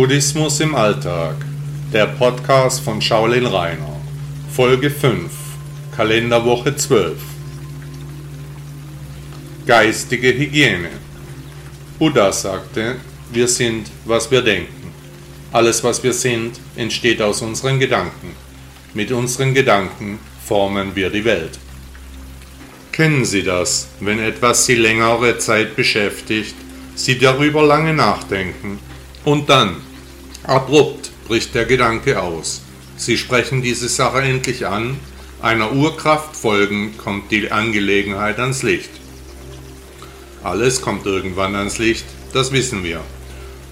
Buddhismus 0.00 0.60
im 0.60 0.74
Alltag. 0.74 1.34
Der 1.92 2.06
Podcast 2.06 2.80
von 2.80 3.02
Shaolin 3.02 3.44
Rainer. 3.44 4.00
Folge 4.50 4.88
5. 4.88 5.30
Kalenderwoche 5.94 6.74
12. 6.74 7.18
Geistige 9.66 10.28
Hygiene. 10.28 10.88
Buddha 11.98 12.32
sagte, 12.32 12.96
wir 13.30 13.46
sind, 13.46 13.90
was 14.06 14.30
wir 14.30 14.40
denken. 14.40 14.90
Alles, 15.52 15.84
was 15.84 16.02
wir 16.02 16.14
sind, 16.14 16.58
entsteht 16.76 17.20
aus 17.20 17.42
unseren 17.42 17.78
Gedanken. 17.78 18.34
Mit 18.94 19.12
unseren 19.12 19.52
Gedanken 19.52 20.18
formen 20.42 20.96
wir 20.96 21.10
die 21.10 21.26
Welt. 21.26 21.58
Kennen 22.90 23.26
Sie 23.26 23.42
das, 23.42 23.88
wenn 24.00 24.18
etwas 24.18 24.64
Sie 24.64 24.76
längere 24.76 25.36
Zeit 25.36 25.76
beschäftigt, 25.76 26.54
Sie 26.94 27.18
darüber 27.18 27.62
lange 27.62 27.92
nachdenken 27.92 28.78
und 29.26 29.50
dann, 29.50 29.89
abrupt, 30.50 31.12
bricht 31.28 31.54
der 31.54 31.64
Gedanke 31.64 32.20
aus. 32.20 32.62
Sie 32.96 33.16
sprechen 33.16 33.62
diese 33.62 33.88
Sache 33.88 34.20
endlich 34.22 34.66
an, 34.66 34.98
einer 35.40 35.72
Urkraft 35.72 36.36
folgend 36.36 36.98
kommt 36.98 37.30
die 37.30 37.52
Angelegenheit 37.52 38.40
ans 38.40 38.64
Licht. 38.64 38.90
Alles 40.42 40.82
kommt 40.82 41.06
irgendwann 41.06 41.54
ans 41.54 41.78
Licht, 41.78 42.04
das 42.32 42.50
wissen 42.50 42.82
wir. 42.82 43.00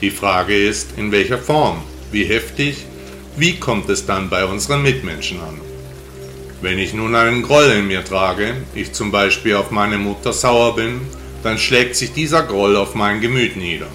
Die 0.00 0.12
Frage 0.12 0.56
ist, 0.56 0.90
in 0.96 1.10
welcher 1.10 1.38
Form, 1.38 1.82
wie 2.12 2.24
heftig, 2.24 2.84
wie 3.36 3.58
kommt 3.58 3.88
es 3.90 4.06
dann 4.06 4.30
bei 4.30 4.44
unseren 4.44 4.82
Mitmenschen 4.82 5.40
an? 5.40 5.60
Wenn 6.62 6.78
ich 6.78 6.94
nun 6.94 7.16
einen 7.16 7.42
Groll 7.42 7.72
in 7.72 7.88
mir 7.88 8.04
trage, 8.04 8.54
ich 8.76 8.92
zum 8.92 9.10
Beispiel 9.10 9.56
auf 9.56 9.72
meine 9.72 9.98
Mutter 9.98 10.32
sauer 10.32 10.76
bin, 10.76 11.00
dann 11.42 11.58
schlägt 11.58 11.96
sich 11.96 12.12
dieser 12.12 12.44
Groll 12.44 12.76
auf 12.76 12.94
mein 12.94 13.20
Gemüt 13.20 13.56
nieder. 13.56 13.88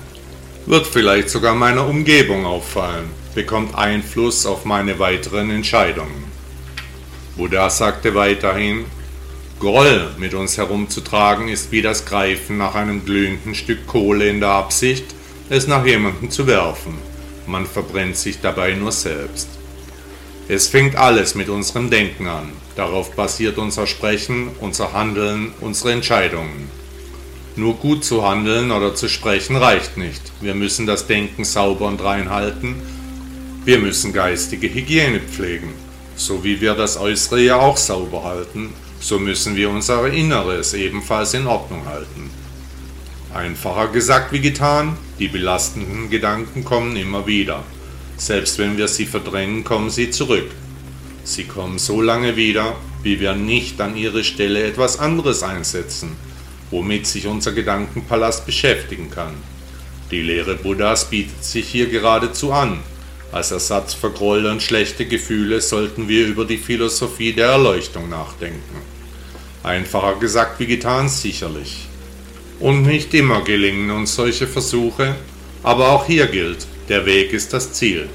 Wird 0.66 0.88
vielleicht 0.88 1.30
sogar 1.30 1.56
meiner 1.56 1.86
Umgebung 1.88 2.46
auffallen, 2.46 3.10
bekommt 3.36 3.76
Einfluss 3.76 4.46
auf 4.46 4.64
meine 4.64 4.98
weiteren 4.98 5.50
Entscheidungen. 5.52 6.24
Buddha 7.36 7.70
sagte 7.70 8.16
weiterhin, 8.16 8.86
Groll 9.60 10.12
mit 10.18 10.34
uns 10.34 10.58
herumzutragen 10.58 11.48
ist 11.48 11.72
wie 11.72 11.82
das 11.82 12.06
Greifen 12.06 12.58
nach 12.58 12.76
einem 12.76 13.06
glühenden 13.06 13.56
Stück 13.56 13.88
Kohle 13.88 14.30
in 14.30 14.40
der 14.40 14.50
Absicht, 14.50 15.06
es 15.50 15.68
nach 15.68 15.86
jemandem 15.86 16.32
zu 16.32 16.48
werfen. 16.48 16.98
Man 17.46 17.66
verbrennt 17.66 18.16
sich 18.16 18.40
dabei 18.42 18.74
nur 18.74 18.92
selbst. 18.92 19.50
Es 20.48 20.68
fängt 20.68 20.96
alles 20.96 21.36
mit 21.36 21.50
unserem 21.50 21.90
Denken 21.90 22.28
an. 22.28 22.52
Darauf 22.76 23.16
basiert 23.16 23.58
unser 23.58 23.88
Sprechen, 23.88 24.50
unser 24.60 24.94
Handeln, 24.94 25.54
unsere 25.60 25.92
Entscheidungen. 25.92 26.70
Nur 27.56 27.76
gut 27.76 28.04
zu 28.04 28.28
handeln 28.28 28.72
oder 28.72 28.96
zu 28.96 29.08
sprechen 29.08 29.56
reicht 29.56 29.98
nicht. 29.98 30.22
Wir 30.42 30.56
müssen 30.56 30.88
das 30.88 31.06
Denken 31.06 31.46
sauber 31.46 31.88
und 31.88 32.04
rein 32.04 32.30
halten. 32.30 32.76
Wir 33.64 33.78
müssen 33.78 34.12
geistige 34.12 34.74
Hygiene 34.74 35.20
pflegen. 35.20 35.74
So 36.16 36.44
wie 36.44 36.62
wir 36.62 36.74
das 36.74 36.98
Äußere 36.98 37.42
ja 37.42 37.60
auch 37.60 37.78
sauber 37.78 38.24
halten, 38.24 38.74
so 39.00 39.20
müssen 39.20 39.56
wir 39.56 39.70
unser 39.70 40.08
Inneres 40.08 40.74
ebenfalls 40.74 41.34
in 41.34 41.46
Ordnung 41.46 41.86
halten. 41.86 42.32
Einfacher 43.34 43.88
gesagt 43.88 44.32
wie 44.32 44.42
getan, 44.42 44.98
die 45.20 45.28
belastenden 45.28 46.10
Gedanken 46.10 46.64
kommen 46.64 46.96
immer 46.96 47.28
wieder. 47.28 47.64
Selbst 48.18 48.60
wenn 48.60 48.78
wir 48.78 48.88
sie 48.88 49.06
verdrängen, 49.06 49.64
kommen 49.64 49.90
sie 49.90 50.12
zurück. 50.12 50.50
Sie 51.24 51.46
kommen 51.46 51.80
so 51.80 52.02
lange 52.02 52.36
wieder, 52.36 52.76
wie 53.02 53.20
wir 53.20 53.34
nicht 53.34 53.80
an 53.82 53.96
ihre 53.96 54.24
Stelle 54.24 54.64
etwas 54.64 55.00
anderes 55.00 55.42
einsetzen, 55.42 56.16
womit 56.74 57.08
sich 57.08 57.28
unser 57.28 57.52
Gedankenpalast 57.52 58.46
beschäftigen 58.46 59.10
kann. 59.10 59.36
Die 60.12 60.22
Lehre 60.22 60.56
Buddhas 60.56 61.10
bietet 61.10 61.44
sich 61.44 61.68
hier 61.68 61.88
geradezu 61.88 62.52
an. 62.52 62.80
Als 63.32 63.52
Ersatz 63.52 63.94
für 63.94 64.12
Groll 64.12 64.46
und 64.48 64.62
schlechte 64.62 65.06
Gefühle 65.06 65.62
sollten 65.62 66.08
wir 66.08 66.28
über 66.28 66.46
die 66.46 66.58
Philosophie 66.58 67.34
der 67.34 67.48
Erleuchtung 67.48 68.10
nachdenken. 68.10 68.78
Einfacher 69.64 70.16
gesagt 70.20 70.60
wie 70.60 70.66
getan 70.66 71.10
sicherlich. 71.10 71.88
Und 72.60 72.84
nicht 72.84 73.14
immer 73.14 73.44
gelingen 73.44 73.90
uns 73.92 74.16
solche 74.16 74.48
Versuche, 74.48 75.16
aber 75.64 75.92
auch 75.92 76.06
hier 76.06 76.28
gilt, 76.28 76.68
der 76.90 77.06
Weg 77.06 77.34
ist 77.34 77.54
das 77.54 77.74
Ziel. 77.74 78.10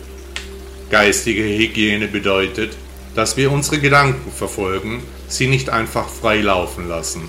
Geistige 0.91 1.42
Hygiene 1.42 2.08
bedeutet, 2.08 2.76
dass 3.14 3.36
wir 3.36 3.50
unsere 3.50 3.78
Gedanken 3.78 4.30
verfolgen, 4.30 5.02
sie 5.28 5.47
nicht 5.47 5.70
einfach 5.70 6.08
frei 6.08 6.41
laufen 6.41 6.88
lassen. 6.88 7.28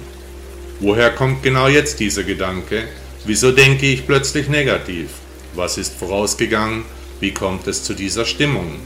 Woher 0.82 1.10
kommt 1.10 1.44
genau 1.44 1.68
jetzt 1.68 2.00
dieser 2.00 2.24
Gedanke? 2.24 2.88
Wieso 3.26 3.52
denke 3.52 3.86
ich 3.86 4.08
plötzlich 4.08 4.48
negativ? 4.48 5.10
Was 5.54 5.78
ist 5.78 5.94
vorausgegangen? 5.96 6.86
Wie 7.20 7.34
kommt 7.34 7.68
es 7.68 7.84
zu 7.84 7.94
dieser 7.94 8.24
Stimmung? 8.24 8.80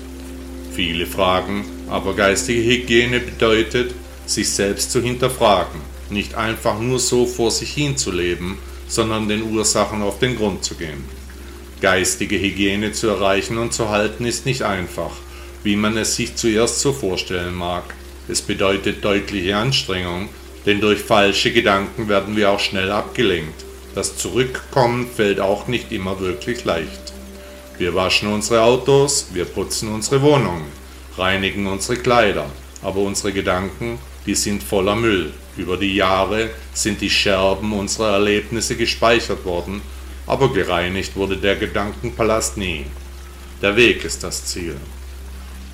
Viele 0.74 1.06
Fragen, 1.06 1.66
aber 1.88 2.16
geistige 2.16 2.64
Hygiene 2.64 3.20
bedeutet, 3.20 3.94
sich 4.26 4.50
selbst 4.50 4.92
zu 4.92 5.04
hinterfragen, 5.04 5.82
nicht 6.10 6.34
einfach 6.34 6.80
nur 6.80 7.00
so 7.00 7.28
vor 7.28 7.52
sich 7.52 7.74
hin 7.74 7.96
zu 7.96 8.12
leben, 8.12 8.58
sondern 8.88 9.28
den 9.28 9.44
Ursachen 9.44 10.02
auf 10.02 10.18
den 10.18 10.36
Grund 10.36 10.64
zu 10.64 10.74
gehen. 10.74 11.04
Geistige 11.80 12.40
Hygiene 12.40 12.94
zu 12.94 13.10
erreichen 13.10 13.60
und 13.60 13.72
zu 13.72 13.90
halten 13.90 14.26
ist 14.26 14.48
nicht 14.48 14.64
einfach, 14.64 15.12
wie 15.64 15.76
man 15.76 15.96
es 15.98 16.16
sich 16.16 16.36
zuerst 16.38 16.80
so 16.80 16.92
vorstellen 16.92 17.54
mag. 17.54 17.84
Es 18.28 18.42
bedeutet 18.42 19.06
deutliche 19.06 19.56
Anstrengung, 19.58 20.30
denn 20.66 20.82
durch 20.82 21.00
falsche 21.00 21.52
Gedanken 21.52 22.10
werden 22.10 22.36
wir 22.36 22.52
auch 22.52 22.60
schnell 22.60 22.92
abgelenkt. 22.92 23.66
Das 23.96 24.18
Zurückkommen 24.18 25.08
fällt 25.08 25.40
auch 25.40 25.68
nicht 25.68 25.92
immer 25.92 26.20
wirklich 26.20 26.64
leicht. 26.66 27.14
Wir 27.78 27.94
waschen 27.96 28.32
unsere 28.32 28.62
Autos, 28.62 29.28
wir 29.34 29.46
putzen 29.46 29.90
unsere 29.90 30.22
Wohnungen, 30.22 30.66
reinigen 31.18 31.68
unsere 31.68 31.98
Kleider, 31.98 32.46
aber 32.82 33.00
unsere 33.00 33.34
Gedanken, 33.34 34.00
die 34.26 34.36
sind 34.36 34.64
voller 34.64 34.96
Müll. 34.96 35.32
Über 35.58 35.78
die 35.78 35.96
Jahre 35.96 36.50
sind 36.74 37.02
die 37.02 37.10
Scherben 37.10 37.74
unserer 37.74 38.14
Erlebnisse 38.14 38.76
gespeichert 38.76 39.46
worden 39.46 39.82
aber 40.26 40.54
gereinigt 40.54 41.16
wurde 41.16 41.38
der 41.38 41.56
Gedankenpalast 41.56 42.58
nie. 42.58 42.86
Der 43.62 43.76
Weg 43.76 44.04
ist 44.04 44.24
das 44.24 44.46
Ziel. 44.46 44.76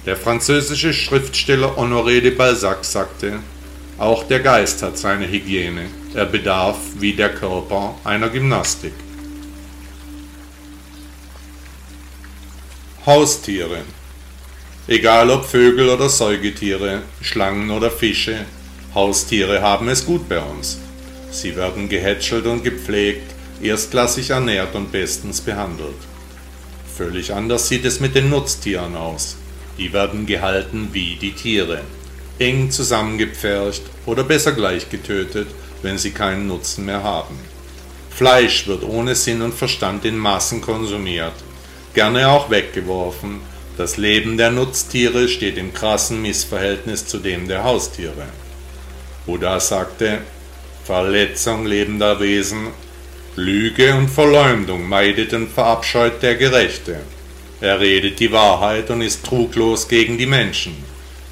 Der 0.06 0.16
französische 0.16 0.94
Schriftsteller 0.94 1.76
Honoré 1.78 2.22
de 2.22 2.32
Balzac 2.32 2.84
sagte, 2.86 3.40
auch 4.00 4.24
der 4.24 4.40
Geist 4.40 4.82
hat 4.82 4.98
seine 4.98 5.28
Hygiene, 5.30 5.86
er 6.16 6.26
bedarf 6.26 6.78
wie 7.00 7.14
der 7.14 7.30
Körper 7.30 7.96
einer 8.04 8.30
Gymnastik. 8.30 8.94
Haustiere 13.06 13.84
Egal 14.88 15.30
ob 15.30 15.46
Vögel 15.46 15.88
oder 15.88 16.10
Säugetiere, 16.10 17.04
Schlangen 17.22 17.70
oder 17.70 17.92
Fische, 17.92 18.46
Haustiere 18.96 19.62
haben 19.62 19.88
es 19.88 20.04
gut 20.04 20.28
bei 20.28 20.40
uns. 20.40 20.80
Sie 21.30 21.56
werden 21.56 21.90
gehätschelt 21.90 22.48
und 22.48 22.64
gepflegt, 22.64 23.32
erstklassig 23.62 24.32
ernährt 24.32 24.74
und 24.74 24.92
bestens 24.92 25.42
behandelt. 25.42 26.02
Völlig 26.98 27.32
anders 27.32 27.68
sieht 27.68 27.86
es 27.86 28.00
mit 28.00 28.16
den 28.16 28.32
Nutztieren 28.32 28.96
aus. 28.96 29.38
Die 29.78 29.94
werden 29.94 30.26
gehalten 30.26 30.90
wie 30.92 31.18
die 31.18 31.34
Tiere, 31.34 31.82
eng 32.40 32.72
zusammengepfercht 32.72 33.84
oder 34.06 34.24
besser 34.24 34.54
gleich 34.54 34.90
getötet, 34.90 35.48
wenn 35.82 35.98
sie 35.98 36.12
keinen 36.12 36.48
Nutzen 36.48 36.86
mehr 36.86 37.04
haben. 37.04 37.38
Fleisch 38.10 38.68
wird 38.68 38.84
ohne 38.84 39.16
Sinn 39.16 39.42
und 39.42 39.54
Verstand 39.54 40.04
in 40.06 40.18
Massen 40.18 40.62
konsumiert, 40.62 41.36
gerne 41.94 42.30
auch 42.30 42.50
weggeworfen. 42.50 43.42
Das 43.78 43.98
Leben 43.98 44.38
der 44.38 44.52
Nutztiere 44.52 45.30
steht 45.30 45.58
im 45.58 45.74
krassen 45.74 46.22
Missverhältnis 46.22 47.06
zu 47.06 47.20
dem 47.20 47.48
der 47.48 47.64
Haustiere. 47.64 48.28
Buddha 49.26 49.60
sagte, 49.60 50.20
Verletzung 50.84 51.66
lebender 51.66 52.20
Wesen 52.20 52.68
Lüge 53.36 53.96
und 53.96 54.10
Verleumdung 54.10 54.90
meidet 54.90 55.34
und 55.34 55.50
verabscheut 55.50 56.22
der 56.22 56.36
Gerechte. 56.36 57.00
Er 57.62 57.80
redet 57.80 58.20
die 58.20 58.32
Wahrheit 58.32 58.90
und 58.90 59.02
ist 59.02 59.26
truglos 59.26 59.88
gegen 59.88 60.18
die 60.18 60.26
Menschen. 60.26 60.89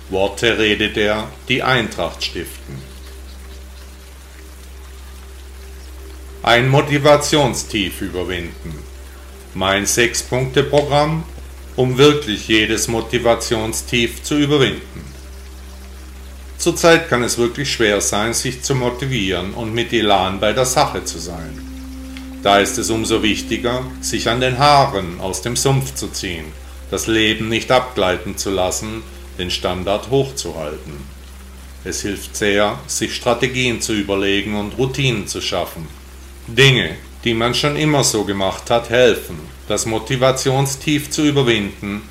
Worte 0.10 0.58
redet 0.58 0.96
er, 0.98 1.28
die 1.50 1.64
Eintracht 1.64 2.24
stiften. 2.24 2.76
Ein 6.44 6.70
Motivationstief 6.70 8.02
überwinden. 8.02 8.80
Mein 9.54 9.86
Sechs-Punkte-Programm, 9.86 11.24
um 11.76 11.98
wirklich 11.98 12.48
jedes 12.48 12.88
Motivationstief 12.88 14.24
zu 14.24 14.38
überwinden. 14.38 15.14
Zurzeit 16.58 17.10
kann 17.10 17.24
es 17.24 17.38
wirklich 17.38 17.72
schwer 17.72 18.00
sein, 18.00 18.34
sich 18.34 18.64
zu 18.64 18.76
motivieren 18.76 19.54
und 19.54 19.74
mit 19.74 19.92
Elan 19.92 20.40
bei 20.40 20.54
der 20.54 20.66
Sache 20.66 21.04
zu 21.04 21.20
sein. 21.20 21.60
Da 22.44 22.60
ist 22.60 22.78
es 22.78 22.90
umso 22.90 23.22
wichtiger, 23.24 23.84
sich 24.00 24.30
an 24.30 24.40
den 24.40 24.58
Haaren 24.58 25.20
aus 25.20 25.42
dem 25.42 25.58
Sumpf 25.58 25.96
zu 25.96 26.08
ziehen, 26.08 26.46
das 26.92 27.08
Leben 27.08 27.50
nicht 27.50 27.72
abgleiten 27.72 28.38
zu 28.38 28.52
lassen, 28.52 29.04
den 29.38 29.52
Standard 29.52 30.10
hochzuhalten. 30.10 31.18
Es 31.84 32.02
hilft 32.02 32.36
sehr, 32.36 32.78
sich 32.88 33.16
Strategien 33.16 33.82
zu 33.82 33.94
überlegen 33.94 34.56
und 34.56 34.78
Routinen 34.78 35.28
zu 35.28 35.42
schaffen. 35.42 35.88
Dinge, 36.48 36.96
die 37.24 37.34
man 37.34 37.54
schon 37.54 37.76
immer 37.76 38.04
so 38.04 38.24
gemacht 38.24 38.70
hat, 38.70 38.90
helfen. 38.90 39.40
das 39.68 39.86
Motivationstief 39.86 41.10
zu 41.10 41.26
überwinden, 41.26 42.02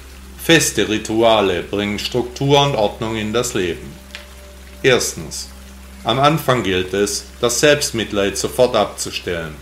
feste 0.43 0.89
Rituale 0.89 1.63
bringen 1.63 1.99
Struktur 1.99 2.61
und 2.63 2.75
Ordnung 2.75 3.17
in 3.17 3.33
das 3.33 3.55
Leben. 3.55 3.93
Erstens. 4.83 5.49
Am 6.05 6.21
Anfang 6.21 6.63
gilt 6.63 6.95
es, 6.95 7.25
das 7.41 7.61
Selbstmitleid 7.61 8.37
sofort 8.39 8.77
abzustellen. 8.77 9.55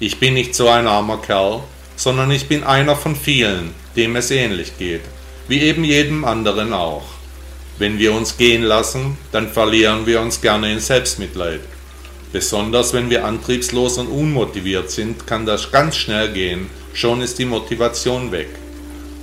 Ich 0.00 0.18
bin 0.18 0.34
nicht 0.34 0.54
so 0.54 0.68
ein 0.68 0.86
armer 0.86 1.18
Kerl, 1.18 1.62
sondern 1.96 2.30
ich 2.30 2.48
bin 2.48 2.64
einer 2.64 2.96
von 2.96 3.14
vielen, 3.14 3.74
dem 3.94 4.16
es 4.16 4.30
ähnlich 4.30 4.78
geht, 4.78 5.02
wie 5.52 5.60
eben 5.60 5.84
jedem 5.84 6.24
anderen 6.24 6.72
auch. 6.72 7.04
Wenn 7.76 7.98
wir 7.98 8.14
uns 8.14 8.38
gehen 8.38 8.62
lassen, 8.62 9.18
dann 9.32 9.50
verlieren 9.50 10.06
wir 10.06 10.22
uns 10.22 10.40
gerne 10.40 10.72
in 10.72 10.80
Selbstmitleid. 10.80 11.60
Besonders 12.32 12.94
wenn 12.94 13.10
wir 13.10 13.26
antriebslos 13.26 13.98
und 13.98 14.06
unmotiviert 14.06 14.90
sind, 14.90 15.26
kann 15.26 15.44
das 15.44 15.70
ganz 15.70 15.96
schnell 15.96 16.32
gehen, 16.32 16.70
schon 16.94 17.20
ist 17.20 17.38
die 17.38 17.44
Motivation 17.44 18.32
weg. 18.32 18.48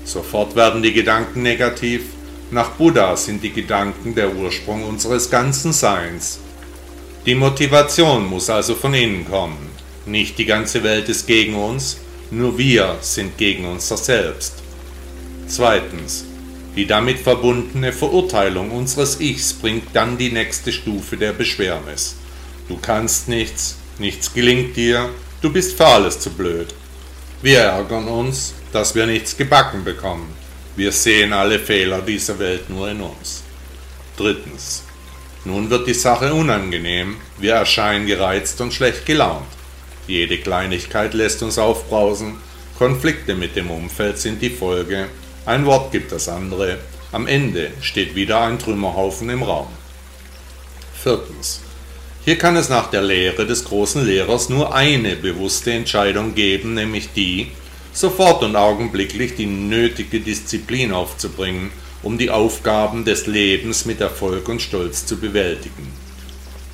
Sofort 0.06 0.56
werden 0.56 0.84
die 0.84 0.94
Gedanken 0.94 1.42
negativ. 1.42 2.04
Nach 2.52 2.70
Buddha 2.74 3.18
sind 3.18 3.44
die 3.44 3.52
Gedanken 3.52 4.14
der 4.14 4.31
Ursprung 4.36 4.84
unseres 4.84 5.31
ganzen 5.31 5.74
Seins. 5.74 6.40
Die 7.26 7.34
Motivation 7.34 8.28
muss 8.28 8.52
also 8.52 8.76
von 8.76 8.94
innen 8.94 9.28
kommen. 9.28 9.72
Nicht 10.06 10.38
die 10.38 10.46
ganze 10.46 10.84
Welt 10.84 11.10
ist 11.10 11.26
gegen 11.26 11.56
uns, 11.56 11.98
nur 12.30 12.56
wir 12.60 12.98
sind 13.02 13.36
gegen 13.40 13.66
unser 13.66 13.98
Selbst. 13.98 14.69
Zweitens. 15.50 16.25
Die 16.75 16.86
damit 16.86 17.18
verbundene 17.18 17.92
Verurteilung 17.92 18.69
unseres 18.69 19.19
Ichs 19.19 19.51
bringt 19.51 19.88
dann 19.94 20.18
die 20.18 20.31
nächste 20.31 20.72
Stufe 20.72 21.18
der 21.18 21.34
Beschwernis. 21.34 22.16
Du 22.68 22.78
kannst 22.78 23.28
nichts, 23.28 23.78
nichts 23.98 24.31
gelingt 24.31 24.78
dir, 24.78 25.10
du 25.42 25.51
bist 25.51 25.75
für 25.75 25.88
alles 25.88 26.19
zu 26.19 26.30
blöd. 26.30 26.68
Wir 27.42 27.62
ärgern 27.62 28.07
uns, 28.07 28.54
dass 28.72 28.94
wir 28.94 29.07
nichts 29.07 29.36
gebacken 29.36 29.84
bekommen. 29.84 30.31
Wir 30.75 30.92
sehen 30.92 31.34
alle 31.34 31.57
Fehler 31.57 32.04
dieser 32.04 32.38
Welt 32.38 32.69
nur 32.69 32.90
in 32.92 33.02
uns. 33.02 33.42
Drittens. 34.18 34.84
Nun 35.45 35.72
wird 35.72 35.88
die 35.88 35.95
Sache 35.95 36.31
unangenehm, 36.31 37.18
wir 37.40 37.54
erscheinen 37.56 38.06
gereizt 38.06 38.62
und 38.62 38.72
schlecht 38.72 39.07
gelaunt. 39.07 39.48
Jede 40.06 40.38
Kleinigkeit 40.38 41.16
lässt 41.16 41.42
uns 41.42 41.57
aufbrausen, 41.57 42.36
Konflikte 42.78 43.34
mit 43.34 43.56
dem 43.56 43.72
Umfeld 43.72 44.19
sind 44.19 44.42
die 44.42 44.50
Folge, 44.50 45.07
ein 45.50 45.66
Wort 45.66 45.92
gibt 45.92 46.12
das 46.12 46.30
andere, 46.30 46.78
am 47.12 47.25
Ende 47.25 47.72
steht 47.81 48.13
wieder 48.13 48.42
ein 48.42 48.60
Trümmerhaufen 48.60 49.31
im 49.31 49.42
Raum. 49.42 49.66
Viertens. 50.94 51.62
Hier 52.24 52.38
kann 52.38 52.56
es 52.56 52.69
nach 52.69 52.92
der 52.92 53.01
Lehre 53.01 53.48
des 53.48 53.66
großen 53.66 54.06
Lehrers 54.06 54.50
nur 54.50 54.75
eine 54.75 55.16
bewusste 55.16 55.72
Entscheidung 55.72 56.36
geben, 56.36 56.75
nämlich 56.75 57.13
die, 57.16 57.48
sofort 57.94 58.44
und 58.44 58.56
augenblicklich 58.56 59.34
die 59.38 59.48
nötige 59.48 60.19
Disziplin 60.19 60.92
aufzubringen, 60.92 61.72
um 62.04 62.19
die 62.19 62.30
Aufgaben 62.30 63.04
des 63.04 63.25
Lebens 63.25 63.86
mit 63.86 64.02
Erfolg 64.02 64.48
und 64.50 64.62
Stolz 64.62 65.07
zu 65.07 65.18
bewältigen. 65.18 65.92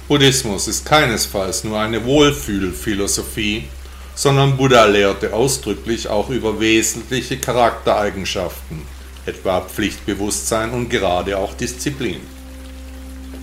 Buddhismus 0.09 0.67
ist 0.67 0.85
keinesfalls 0.85 1.63
nur 1.63 1.79
eine 1.79 2.03
Wohlfühlphilosophie, 2.03 3.69
sondern 4.15 4.57
Buddha 4.57 4.85
lehrte 4.85 5.33
ausdrücklich 5.33 6.07
auch 6.07 6.29
über 6.29 6.59
wesentliche 6.59 7.37
Charaktereigenschaften, 7.37 8.81
etwa 9.25 9.61
Pflichtbewusstsein 9.61 10.71
und 10.71 10.89
gerade 10.89 11.37
auch 11.37 11.53
Disziplin. 11.53 12.21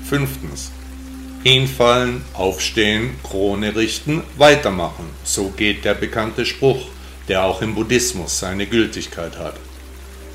Fünftens. 0.09 0.71
Hinfallen, 1.45 2.23
aufstehen, 2.35 3.17
Krone 3.23 3.75
richten, 3.75 4.23
weitermachen. 4.39 5.07
So 5.25 5.53
geht 5.57 5.85
der 5.85 5.95
bekannte 5.95 6.47
Spruch, 6.47 6.87
der 7.29 7.45
auch 7.45 7.63
im 7.63 7.75
Buddhismus 7.75 8.39
seine 8.39 8.67
Gültigkeit 8.67 9.39
hat. 9.39 9.57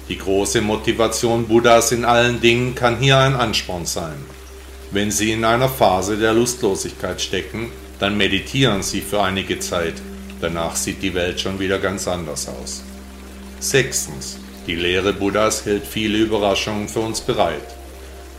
Die 0.10 0.18
große 0.18 0.62
Motivation 0.62 1.48
Buddhas 1.48 1.92
in 1.92 2.06
allen 2.06 2.40
Dingen 2.42 2.76
kann 2.76 2.98
hier 2.98 3.18
ein 3.18 3.36
Ansporn 3.36 3.86
sein. 3.86 4.18
Wenn 4.92 5.12
Sie 5.12 5.32
in 5.32 5.44
einer 5.44 5.68
Phase 5.68 6.18
der 6.18 6.34
Lustlosigkeit 6.34 7.22
stecken, 7.22 7.72
dann 8.00 8.16
meditieren 8.16 8.84
Sie 8.84 9.02
für 9.02 9.22
einige 9.22 9.60
Zeit. 9.60 9.96
Danach 10.40 10.76
sieht 10.76 11.02
die 11.02 11.14
Welt 11.14 11.40
schon 11.40 11.60
wieder 11.60 11.80
ganz 11.80 12.08
anders 12.08 12.48
aus. 12.48 12.84
Sechstens. 13.60 14.38
Die 14.68 14.76
Lehre 14.76 15.14
Buddhas 15.14 15.66
hält 15.66 15.86
viele 15.86 16.18
Überraschungen 16.18 16.90
für 16.90 17.00
uns 17.00 17.22
bereit. 17.22 17.76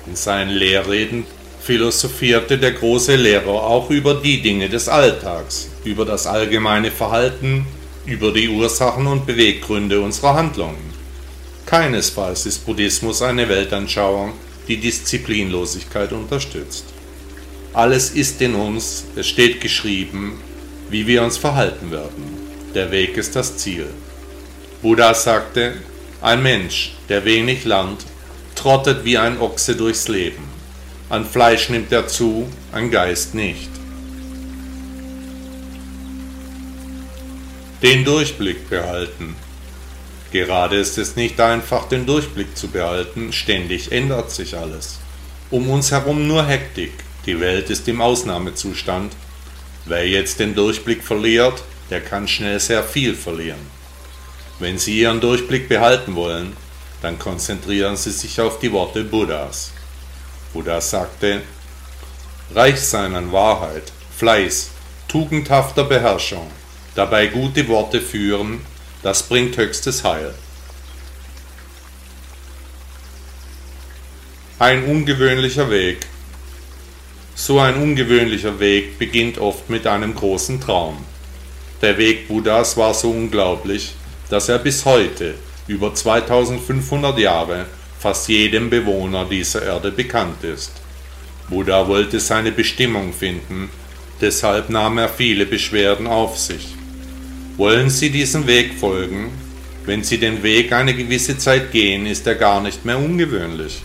In 0.06 0.14
seinen 0.14 0.50
Lehrreden 0.50 1.24
philosophierte 1.60 2.58
der 2.58 2.72
große 2.72 3.16
Lehrer 3.16 3.48
auch 3.48 3.90
über 3.90 4.14
die 4.14 4.40
Dinge 4.42 4.68
des 4.68 4.88
Alltags, 4.88 5.68
über 5.84 6.04
das 6.04 6.26
allgemeine 6.26 6.90
Verhalten, 6.90 7.66
über 8.06 8.32
die 8.32 8.48
Ursachen 8.48 9.06
und 9.06 9.26
Beweggründe 9.26 10.00
unserer 10.00 10.34
Handlungen. 10.34 10.94
Keinesfalls 11.66 12.46
ist 12.46 12.64
Buddhismus 12.64 13.20
eine 13.22 13.48
Weltanschauung, 13.48 14.32
die 14.68 14.78
Disziplinlosigkeit 14.78 16.12
unterstützt. 16.12 16.84
Alles 17.74 18.10
ist 18.10 18.40
in 18.40 18.54
uns, 18.54 19.04
es 19.16 19.26
steht 19.26 19.60
geschrieben, 19.60 20.40
wie 20.90 21.06
wir 21.06 21.22
uns 21.22 21.36
verhalten 21.36 21.90
werden. 21.90 22.38
Der 22.74 22.90
Weg 22.90 23.16
ist 23.16 23.36
das 23.36 23.56
Ziel. 23.56 23.86
Buddha 24.82 25.14
sagte, 25.14 25.74
ein 26.20 26.42
Mensch, 26.42 26.94
der 27.08 27.24
wenig 27.24 27.64
lernt, 27.64 28.04
trottet 28.54 29.04
wie 29.04 29.18
ein 29.18 29.40
Ochse 29.40 29.76
durchs 29.76 30.08
Leben. 30.08 30.44
An 31.08 31.24
Fleisch 31.24 31.68
nimmt 31.68 31.92
er 31.92 32.06
zu, 32.06 32.48
an 32.72 32.90
Geist 32.90 33.34
nicht. 33.34 33.70
Den 37.82 38.04
Durchblick 38.04 38.68
behalten. 38.68 39.36
Gerade 40.32 40.76
ist 40.76 40.98
es 40.98 41.16
nicht 41.16 41.40
einfach, 41.40 41.88
den 41.88 42.04
Durchblick 42.04 42.56
zu 42.56 42.68
behalten, 42.68 43.32
ständig 43.32 43.92
ändert 43.92 44.30
sich 44.30 44.56
alles. 44.56 44.98
Um 45.50 45.70
uns 45.70 45.90
herum 45.92 46.26
nur 46.26 46.44
Hektik, 46.44 46.92
die 47.24 47.40
Welt 47.40 47.70
ist 47.70 47.88
im 47.88 48.00
Ausnahmezustand. 48.00 49.12
Wer 49.88 50.06
jetzt 50.06 50.38
den 50.38 50.54
Durchblick 50.54 51.02
verliert, 51.02 51.62
der 51.88 52.02
kann 52.02 52.28
schnell 52.28 52.60
sehr 52.60 52.84
viel 52.84 53.14
verlieren. 53.14 53.70
Wenn 54.58 54.76
Sie 54.76 55.00
Ihren 55.00 55.18
Durchblick 55.18 55.66
behalten 55.66 56.14
wollen, 56.14 56.54
dann 57.00 57.18
konzentrieren 57.18 57.96
Sie 57.96 58.10
sich 58.10 58.38
auf 58.38 58.58
die 58.58 58.70
Worte 58.70 59.02
Buddhas. 59.02 59.72
Buddha 60.52 60.82
sagte, 60.82 61.40
reich 62.54 62.78
sein 62.80 63.14
an 63.14 63.32
Wahrheit, 63.32 63.90
Fleiß, 64.18 64.70
tugendhafter 65.08 65.84
Beherrschung, 65.84 66.50
dabei 66.94 67.28
gute 67.28 67.66
Worte 67.68 68.02
führen, 68.02 68.60
das 69.02 69.22
bringt 69.22 69.56
höchstes 69.56 70.04
Heil. 70.04 70.34
Ein 74.58 74.84
ungewöhnlicher 74.84 75.70
Weg. 75.70 76.06
So 77.40 77.60
ein 77.60 77.76
ungewöhnlicher 77.76 78.58
Weg 78.58 78.98
beginnt 78.98 79.38
oft 79.38 79.70
mit 79.70 79.86
einem 79.86 80.12
großen 80.12 80.60
Traum. 80.60 80.96
Der 81.80 81.96
Weg 81.96 82.26
Buddhas 82.26 82.76
war 82.76 82.92
so 82.92 83.12
unglaublich, 83.12 83.94
dass 84.28 84.48
er 84.48 84.58
bis 84.58 84.84
heute, 84.84 85.34
über 85.68 85.94
2500 85.94 87.16
Jahre, 87.16 87.66
fast 88.00 88.28
jedem 88.28 88.70
Bewohner 88.70 89.24
dieser 89.24 89.62
Erde 89.62 89.92
bekannt 89.92 90.42
ist. 90.42 90.72
Buddha 91.48 91.86
wollte 91.86 92.18
seine 92.18 92.50
Bestimmung 92.50 93.12
finden, 93.12 93.70
deshalb 94.20 94.68
nahm 94.68 94.98
er 94.98 95.08
viele 95.08 95.46
Beschwerden 95.46 96.08
auf 96.08 96.36
sich. 96.36 96.74
Wollen 97.56 97.88
Sie 97.88 98.10
diesem 98.10 98.48
Weg 98.48 98.74
folgen? 98.80 99.30
Wenn 99.86 100.02
Sie 100.02 100.18
den 100.18 100.42
Weg 100.42 100.72
eine 100.72 100.92
gewisse 100.92 101.38
Zeit 101.38 101.70
gehen, 101.70 102.04
ist 102.04 102.26
er 102.26 102.34
gar 102.34 102.60
nicht 102.60 102.84
mehr 102.84 102.98
ungewöhnlich. 102.98 103.82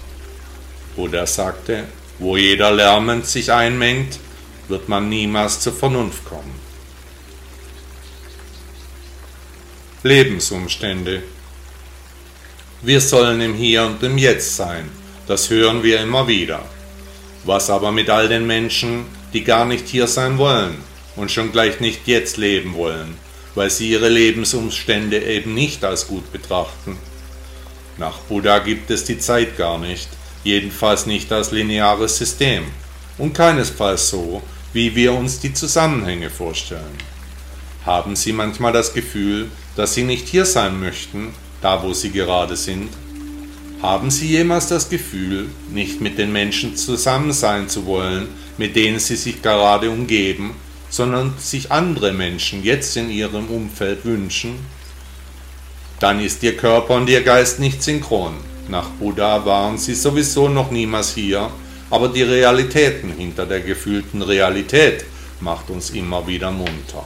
Buddha 0.95 1.27
sagte, 1.27 1.83
wo 2.19 2.37
jeder 2.37 2.71
lärmend 2.71 3.25
sich 3.25 3.51
einmengt, 3.51 4.19
wird 4.67 4.89
man 4.89 5.09
niemals 5.09 5.59
zur 5.59 5.73
Vernunft 5.73 6.25
kommen. 6.25 6.59
Lebensumstände 10.03 11.23
wir 12.85 12.99
sollen 12.99 13.39
im 13.39 13.53
Hier 13.53 13.85
und 13.85 14.03
im 14.03 14.17
Jetzt 14.17 14.57
sein. 14.57 14.89
Das 15.25 15.49
hören 15.49 15.83
wir 15.83 16.01
immer 16.01 16.27
wieder. 16.27 16.65
Was 17.45 17.69
aber 17.69 17.93
mit 17.93 18.09
all 18.09 18.27
den 18.27 18.45
Menschen, 18.45 19.05
die 19.31 19.45
gar 19.45 19.63
nicht 19.63 19.87
hier 19.87 20.05
sein 20.05 20.37
wollen 20.37 20.75
und 21.15 21.31
schon 21.31 21.53
gleich 21.53 21.79
nicht 21.79 22.09
jetzt 22.09 22.35
leben 22.35 22.73
wollen, 22.73 23.15
weil 23.55 23.69
sie 23.69 23.89
ihre 23.89 24.09
Lebensumstände 24.09 25.17
eben 25.17 25.53
nicht 25.53 25.85
als 25.85 26.07
gut 26.07 26.29
betrachten? 26.33 26.97
Nach 27.97 28.17
Buddha 28.27 28.59
gibt 28.59 28.91
es 28.91 29.05
die 29.05 29.17
Zeit 29.17 29.57
gar 29.57 29.77
nicht, 29.77 30.09
jedenfalls 30.43 31.05
nicht 31.05 31.31
als 31.31 31.51
lineares 31.51 32.17
System 32.17 32.63
und 33.17 33.33
keinesfalls 33.33 34.09
so, 34.09 34.41
wie 34.73 34.95
wir 34.95 35.13
uns 35.13 35.39
die 35.39 35.53
Zusammenhänge 35.53 36.29
vorstellen. 36.29 36.97
Haben 37.85 38.15
Sie 38.15 38.33
manchmal 38.33 38.73
das 38.73 38.93
Gefühl, 38.93 39.49
dass 39.75 39.93
Sie 39.93 40.03
nicht 40.03 40.27
hier 40.27 40.45
sein 40.45 40.79
möchten, 40.79 41.33
da 41.61 41.83
wo 41.83 41.93
sie 41.93 42.11
gerade 42.11 42.55
sind? 42.55 42.89
Haben 43.81 44.09
Sie 44.11 44.27
jemals 44.27 44.67
das 44.67 44.89
Gefühl, 44.89 45.49
nicht 45.69 45.99
mit 45.99 46.17
den 46.17 46.31
Menschen 46.31 46.75
zusammen 46.75 47.33
sein 47.33 47.67
zu 47.69 47.85
wollen, 47.85 48.27
mit 48.57 48.75
denen 48.75 48.99
Sie 48.99 49.17
sich 49.17 49.41
gerade 49.41 49.89
umgeben, 49.89 50.55
sondern 50.89 51.33
sich 51.37 51.71
andere 51.71 52.13
Menschen 52.13 52.63
jetzt 52.63 52.95
in 52.95 53.09
Ihrem 53.09 53.47
Umfeld 53.47 54.05
wünschen? 54.05 54.55
dann 56.03 56.19
ist 56.19 56.43
Ihr 56.43 56.57
Körper 56.57 56.95
und 56.95 57.09
Ihr 57.09 57.23
Geist 57.23 57.61
nicht 57.61 57.81
synchron. 57.81 58.33
Nach 58.67 58.89
Buddha 58.89 59.45
waren 59.45 59.77
Sie 59.77 59.93
sowieso 59.93 60.47
noch 60.47 60.71
niemals 60.71 61.13
hier, 61.13 61.49
aber 61.89 62.07
die 62.07 62.23
Realitäten 62.23 63.11
hinter 63.11 63.45
der 63.45 63.59
gefühlten 63.59 64.21
Realität 64.21 65.05
macht 65.41 65.69
uns 65.69 65.89
immer 65.89 66.25
wieder 66.27 66.49
munter. 66.49 67.05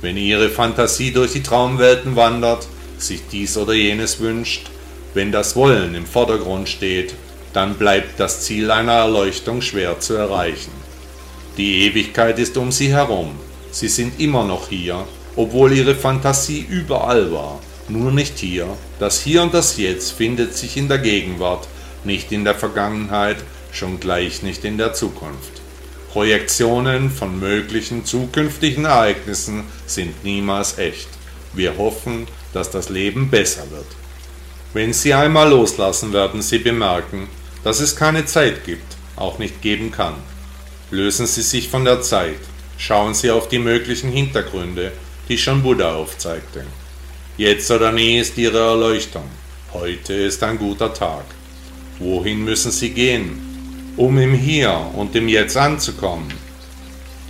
Wenn 0.00 0.16
Ihre 0.16 0.48
Fantasie 0.48 1.12
durch 1.12 1.32
die 1.32 1.42
Traumwelten 1.42 2.16
wandert, 2.16 2.66
sich 2.98 3.22
dies 3.30 3.56
oder 3.56 3.74
jenes 3.74 4.20
wünscht, 4.20 4.70
wenn 5.12 5.30
das 5.30 5.54
Wollen 5.54 5.94
im 5.94 6.06
Vordergrund 6.06 6.68
steht, 6.68 7.14
dann 7.52 7.74
bleibt 7.74 8.18
das 8.18 8.42
Ziel 8.42 8.70
einer 8.70 8.92
Erleuchtung 8.92 9.60
schwer 9.62 10.00
zu 10.00 10.14
erreichen. 10.14 10.72
Die 11.56 11.86
Ewigkeit 11.86 12.38
ist 12.38 12.56
um 12.56 12.72
sie 12.72 12.88
herum, 12.92 13.30
sie 13.70 13.88
sind 13.88 14.18
immer 14.18 14.44
noch 14.44 14.68
hier, 14.68 15.06
obwohl 15.36 15.72
ihre 15.72 15.94
Fantasie 15.94 16.66
überall 16.68 17.30
war, 17.30 17.60
nur 17.88 18.12
nicht 18.12 18.38
hier. 18.38 18.66
Das 18.98 19.20
Hier 19.20 19.42
und 19.42 19.54
das 19.54 19.76
Jetzt 19.76 20.12
findet 20.12 20.54
sich 20.54 20.76
in 20.76 20.88
der 20.88 20.98
Gegenwart, 20.98 21.68
nicht 22.04 22.32
in 22.32 22.44
der 22.44 22.54
Vergangenheit, 22.54 23.38
schon 23.72 24.00
gleich 24.00 24.42
nicht 24.42 24.64
in 24.64 24.78
der 24.78 24.92
Zukunft. 24.94 25.62
Projektionen 26.12 27.10
von 27.10 27.40
möglichen 27.40 28.04
zukünftigen 28.04 28.84
Ereignissen 28.84 29.64
sind 29.86 30.22
niemals 30.22 30.78
echt. 30.78 31.08
Wir 31.52 31.76
hoffen, 31.76 32.28
dass 32.52 32.70
das 32.70 32.88
Leben 32.88 33.30
besser 33.30 33.68
wird. 33.70 33.86
Wenn 34.72 34.92
Sie 34.92 35.12
einmal 35.12 35.50
loslassen, 35.50 36.12
werden 36.12 36.40
Sie 36.40 36.58
bemerken, 36.58 37.28
dass 37.64 37.80
es 37.80 37.96
keine 37.96 38.26
Zeit 38.26 38.64
gibt, 38.64 38.96
auch 39.16 39.38
nicht 39.38 39.60
geben 39.62 39.90
kann. 39.90 40.14
Lösen 40.90 41.26
Sie 41.26 41.42
sich 41.42 41.68
von 41.68 41.84
der 41.84 42.02
Zeit, 42.02 42.40
schauen 42.78 43.14
Sie 43.14 43.30
auf 43.30 43.48
die 43.48 43.58
möglichen 43.58 44.10
Hintergründe, 44.10 44.92
die 45.28 45.38
schon 45.38 45.62
Buddha 45.62 45.94
aufzeigte. 45.94 46.64
Jetzt 47.36 47.68
oder 47.72 47.90
nie 47.90 48.20
ist 48.20 48.38
Ihre 48.38 48.60
Erleuchtung. 48.60 49.28
Heute 49.72 50.14
ist 50.14 50.40
ein 50.44 50.56
guter 50.56 50.94
Tag. 50.94 51.24
Wohin 51.98 52.44
müssen 52.44 52.70
Sie 52.70 52.90
gehen, 52.90 53.92
um 53.96 54.16
im 54.18 54.34
Hier 54.34 54.92
und 54.94 55.16
im 55.16 55.26
Jetzt 55.26 55.56
anzukommen? 55.56 56.32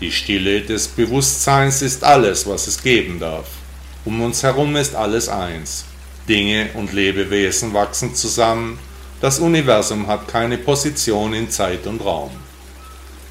Die 0.03 0.13
Stille 0.13 0.61
des 0.61 0.89
Bewusstseins 0.89 1.81
ist 1.81 2.05
alles, 2.05 2.47
was 2.47 2.67
es 2.67 2.83
geben 2.83 3.19
darf. 3.19 3.47
Um 4.05 4.21
uns 4.21 4.43
herum 4.43 4.77
ist 4.77 4.95
alles 4.95 5.31
eins. 5.31 5.87
Dinge 6.29 6.69
und 6.75 6.93
Lebewesen 6.93 7.73
wachsen 7.73 8.15
zusammen. 8.15 8.79
Das 9.23 9.39
Universum 9.39 10.07
hat 10.07 10.29
keine 10.29 10.59
Position 10.59 11.33
in 11.33 11.49
Zeit 11.49 11.87
und 11.87 12.05
Raum. 12.05 12.33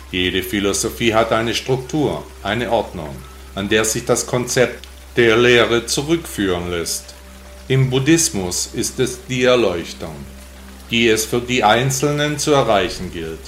Jede 0.10 0.42
Philosophie 0.42 1.14
hat 1.14 1.34
eine 1.34 1.54
Struktur, 1.54 2.26
eine 2.42 2.72
Ordnung, 2.72 3.16
an 3.54 3.70
der 3.70 3.86
sich 3.86 4.06
das 4.06 4.26
Konzept 4.26 4.88
der 5.16 5.38
Lehre 5.38 5.86
zurückführen 5.86 6.72
lässt. 6.72 7.14
Im 7.68 7.92
Buddhismus 7.92 8.70
ist 8.74 9.00
es 9.00 9.20
die 9.30 9.44
Erleuchtung, 9.44 10.16
die 10.90 11.08
es 11.08 11.26
für 11.26 11.40
die 11.40 11.64
Einzelnen 11.64 12.40
zu 12.40 12.52
erreichen 12.52 13.12
gilt. 13.14 13.40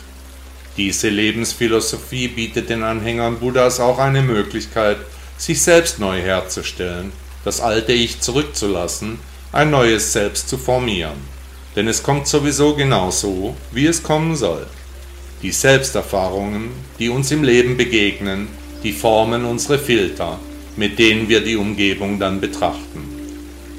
Diese 0.78 1.10
Lebensphilosophie 1.10 2.28
bietet 2.28 2.70
den 2.70 2.84
Anhängern 2.84 3.40
Buddhas 3.40 3.80
auch 3.80 3.98
eine 3.98 4.22
Möglichkeit, 4.22 4.98
sich 5.38 5.60
selbst 5.60 5.98
neu 5.98 6.22
herzustellen, 6.22 7.12
das 7.44 7.62
alte 7.62 7.94
Ich 7.94 8.22
zurückzulassen, 8.22 9.18
ein 9.52 9.72
neues 9.72 10.14
Selbst 10.14 10.48
zu 10.48 10.60
formieren. 10.60 11.36
Denn 11.76 11.88
es 11.88 12.04
kommt 12.04 12.28
sowieso 12.28 12.76
genau 12.76 13.10
so, 13.10 13.56
wie 13.72 13.88
es 13.88 14.04
kommen 14.04 14.36
soll. 14.36 14.68
Die 15.42 15.52
Selbsterfahrungen, 15.52 16.70
die 17.00 17.10
uns 17.10 17.32
im 17.32 17.44
Leben 17.44 17.76
begegnen, 17.76 18.50
die 18.84 18.94
formen 18.94 19.46
unsere 19.46 19.80
Filter, 19.80 20.40
mit 20.78 21.00
denen 21.00 21.30
wir 21.30 21.42
die 21.42 21.56
Umgebung 21.56 22.20
dann 22.20 22.42
betrachten. 22.42 23.16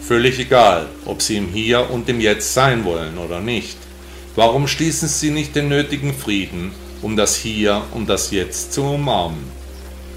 Völlig 0.03 0.39
egal, 0.39 0.87
ob 1.05 1.21
Sie 1.21 1.37
im 1.37 1.49
Hier 1.49 1.91
und 1.91 2.09
im 2.09 2.21
Jetzt 2.21 2.55
sein 2.55 2.85
wollen 2.85 3.19
oder 3.19 3.41
nicht. 3.41 3.77
Warum 4.37 4.69
schließen 4.69 5.09
Sie 5.09 5.31
nicht 5.31 5.57
den 5.57 5.69
nötigen 5.69 6.15
Frieden, 6.15 6.73
um 7.03 7.17
das 7.17 7.37
Hier 7.37 7.83
und 7.93 8.09
das 8.09 8.31
Jetzt 8.31 8.73
zu 8.73 8.83
umarmen? 8.83 9.45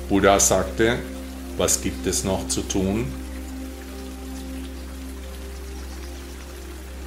Buddha 0.07 0.39
sagte, 0.39 0.99
was 1.57 1.81
gibt 1.81 2.05
es 2.05 2.23
noch 2.23 2.47
zu 2.47 2.61
tun? 2.61 3.05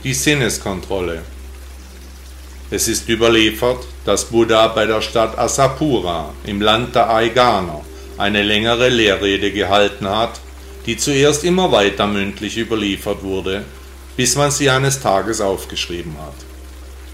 Die 0.05 0.15
Sinneskontrolle. 0.15 1.23
Es 2.71 2.89
ist 2.89 3.09
überliefert, 3.09 3.85
dass 4.05 4.25
Buddha 4.25 4.69
bei 4.69 4.87
der 4.87 5.03
Stadt 5.03 5.39
Asapura 5.39 6.33
im 6.45 6.61
Land 6.61 6.95
der 6.95 7.11
Aiganer 7.11 7.83
eine 8.19 8.43
längere 8.43 8.89
Lehrrede 8.89 9.53
gehalten 9.53 10.09
hat, 10.09 10.41
die 10.87 10.97
zuerst 10.97 11.45
immer 11.45 11.71
weiter 11.73 12.07
mündlich 12.07 12.57
überliefert 12.57 13.23
wurde, 13.23 13.65
bis 14.17 14.37
man 14.37 14.51
sie 14.51 14.71
eines 14.71 15.01
Tages 15.01 15.41
aufgeschrieben 15.41 16.17
hat. 16.19 16.35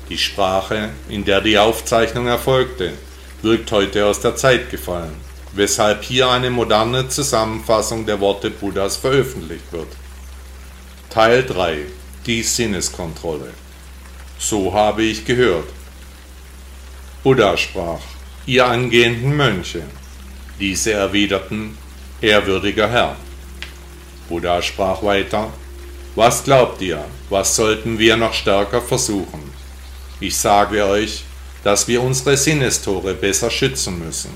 Die 0.09 0.19
Sprache, 0.19 0.91
in 1.09 1.25
der 1.25 1.41
die 1.41 1.59
Aufzeichnung 1.59 2.27
erfolgte, 2.27 2.93
wirkt 3.43 3.71
heute 3.73 4.07
aus 4.07 4.21
der 4.21 4.37
Zeit 4.37 4.71
gefallen, 4.71 5.15
weshalb 5.53 6.03
hier 6.03 6.31
eine 6.31 6.51
moderne 6.51 7.09
Zusammenfassung 7.09 8.07
der 8.07 8.21
Worte 8.21 8.51
Buddhas 8.51 8.97
veröffentlicht 8.97 9.71
wird. 9.71 9.89
Teil 11.11 11.45
3 11.45 11.79
Die 12.27 12.43
Sinneskontrolle 12.43 13.53
so 14.39 14.73
habe 14.73 15.03
ich 15.03 15.25
gehört. 15.25 15.69
Buddha 17.23 17.57
sprach, 17.57 18.01
ihr 18.47 18.67
angehenden 18.67 19.37
Mönche. 19.37 19.83
Diese 20.61 20.93
erwiderten, 20.93 21.79
ehrwürdiger 22.21 22.91
Herr. 22.91 23.17
Buddha 24.29 24.61
sprach 24.61 25.03
weiter, 25.05 25.53
was 26.17 26.43
glaubt 26.43 26.83
ihr, 26.83 27.05
was 27.31 27.55
sollten 27.55 27.99
wir 27.99 28.17
noch 28.17 28.35
stärker 28.35 28.83
versuchen? 28.83 29.53
Ich 30.19 30.37
sage 30.37 30.85
euch, 30.85 31.23
dass 31.63 31.87
wir 31.87 32.03
unsere 32.03 32.37
Sinnestore 32.37 33.15
besser 33.15 33.51
schützen 33.51 34.05
müssen. 34.05 34.31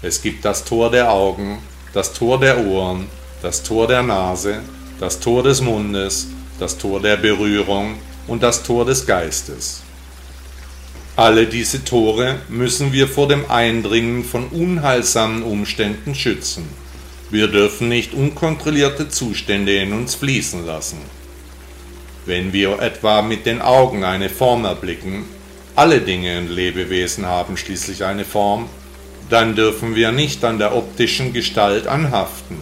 Es 0.00 0.22
gibt 0.22 0.42
das 0.44 0.64
Tor 0.64 0.90
der 0.90 1.10
Augen, 1.10 1.58
das 1.92 2.14
Tor 2.14 2.40
der 2.40 2.58
Ohren, 2.64 3.08
das 3.42 3.62
Tor 3.62 3.86
der 3.86 4.02
Nase, 4.02 4.60
das 5.00 5.20
Tor 5.20 5.42
des 5.42 5.60
Mundes, 5.60 6.28
das 6.58 6.78
Tor 6.78 7.00
der 7.00 7.18
Berührung 7.18 7.98
und 8.26 8.42
das 8.42 8.62
Tor 8.62 8.86
des 8.86 9.04
Geistes. 9.04 9.82
Alle 11.16 11.46
diese 11.46 11.84
Tore 11.84 12.38
müssen 12.48 12.92
wir 12.94 13.06
vor 13.06 13.28
dem 13.28 13.50
Eindringen 13.50 14.24
von 14.24 14.48
unheilsamen 14.48 15.42
Umständen 15.42 16.14
schützen. 16.14 16.66
Wir 17.30 17.48
dürfen 17.48 17.90
nicht 17.90 18.14
unkontrollierte 18.14 19.10
Zustände 19.10 19.76
in 19.76 19.92
uns 19.92 20.14
fließen 20.14 20.64
lassen. 20.64 20.98
Wenn 22.24 22.54
wir 22.54 22.80
etwa 22.80 23.20
mit 23.20 23.44
den 23.44 23.60
Augen 23.60 24.04
eine 24.04 24.30
Form 24.30 24.64
erblicken, 24.64 25.24
alle 25.76 26.00
Dinge 26.00 26.38
und 26.38 26.48
Lebewesen 26.48 27.26
haben 27.26 27.58
schließlich 27.58 28.04
eine 28.04 28.24
Form, 28.24 28.68
dann 29.28 29.54
dürfen 29.54 29.94
wir 29.94 30.12
nicht 30.12 30.42
an 30.44 30.58
der 30.58 30.74
optischen 30.74 31.34
Gestalt 31.34 31.86
anhaften. 31.86 32.56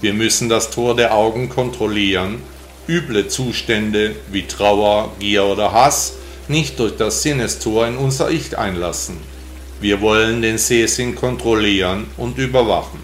Wir 0.00 0.14
müssen 0.14 0.48
das 0.48 0.70
Tor 0.70 0.94
der 0.94 1.14
Augen 1.14 1.48
kontrollieren 1.48 2.40
üble 2.88 3.28
Zustände 3.28 4.16
wie 4.32 4.46
Trauer, 4.46 5.12
Gier 5.18 5.44
oder 5.44 5.72
Hass 5.72 6.14
nicht 6.48 6.78
durch 6.78 6.96
das 6.96 7.22
Sinnestor 7.22 7.86
in 7.86 7.96
unser 7.96 8.30
Ich 8.30 8.56
einlassen. 8.56 9.16
Wir 9.80 10.00
wollen 10.00 10.42
den 10.42 10.58
Sehsinn 10.58 11.14
kontrollieren 11.14 12.06
und 12.16 12.38
überwachen. 12.38 13.00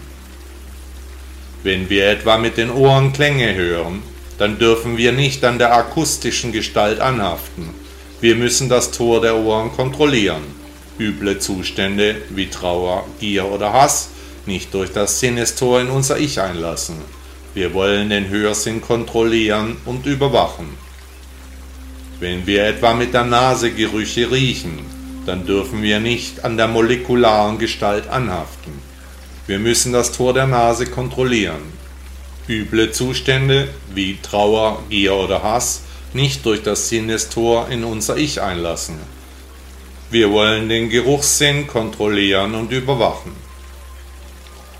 Wenn 1.63 1.89
wir 1.89 2.09
etwa 2.09 2.37
mit 2.37 2.57
den 2.57 2.69
Ohren 2.69 3.13
Klänge 3.13 3.55
hören, 3.55 4.03
dann 4.37 4.59
dürfen 4.59 4.97
wir 4.97 5.11
nicht 5.11 5.43
an 5.43 5.57
der 5.57 5.73
akustischen 5.73 6.51
Gestalt 6.51 6.99
anhaften. 6.99 7.69
Wir 8.21 8.35
müssen 8.35 8.69
das 8.69 8.91
Tor 8.91 9.21
der 9.21 9.37
Ohren 9.37 9.71
kontrollieren. 9.71 10.43
Üble 10.99 11.39
Zustände 11.39 12.15
wie 12.29 12.49
Trauer, 12.49 13.05
Gier 13.19 13.45
oder 13.45 13.73
Hass 13.73 14.09
nicht 14.45 14.73
durch 14.73 14.91
das 14.91 15.19
Sinnestor 15.19 15.81
in 15.81 15.89
unser 15.89 16.17
Ich 16.19 16.39
einlassen. 16.39 16.95
Wir 17.53 17.73
wollen 17.73 18.09
den 18.09 18.29
Hörsinn 18.29 18.81
kontrollieren 18.81 19.77
und 19.85 20.05
überwachen. 20.05 20.84
Wenn 22.19 22.47
wir 22.47 22.65
etwa 22.65 22.93
mit 22.93 23.13
der 23.13 23.25
Nase 23.25 23.71
Gerüche 23.71 24.31
riechen, 24.31 24.79
dann 25.25 25.45
dürfen 25.45 25.81
wir 25.81 25.99
nicht 25.99 26.45
an 26.45 26.55
der 26.55 26.67
molekularen 26.67 27.57
Gestalt 27.57 28.07
anhaften. 28.07 28.71
Wir 29.47 29.59
müssen 29.59 29.91
das 29.91 30.13
Tor 30.13 30.33
der 30.33 30.47
Nase 30.47 30.85
kontrollieren. 30.85 31.73
Üble 32.47 32.91
Zustände 32.91 33.67
wie 33.93 34.17
Trauer, 34.21 34.83
Gier 34.89 35.15
oder 35.15 35.43
Hass 35.43 35.81
nicht 36.13 36.45
durch 36.45 36.63
das 36.63 36.87
Sinnestor 36.87 37.67
in 37.69 37.83
unser 37.83 38.15
Ich 38.15 38.41
einlassen. 38.41 38.95
Wir 40.09 40.31
wollen 40.31 40.69
den 40.69 40.89
Geruchssinn 40.89 41.67
kontrollieren 41.67 42.55
und 42.55 42.71
überwachen. 42.71 43.33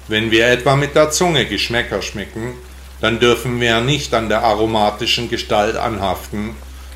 Wenn 0.08 0.32
wir 0.32 0.48
etwa 0.48 0.77
mit 0.77 0.96
der 0.96 1.12
Zunge 1.12 1.46
Geschmäcker 1.46 2.01
schmecken, 2.01 2.54
dann 3.01 3.20
dürfen 3.20 3.60
wir 3.60 3.82
nicht 3.82 4.13
an 4.13 4.30
der 4.30 4.44
aromatischen 4.44 5.30
Gestalt 5.30 5.75
anhaften, 5.75 6.51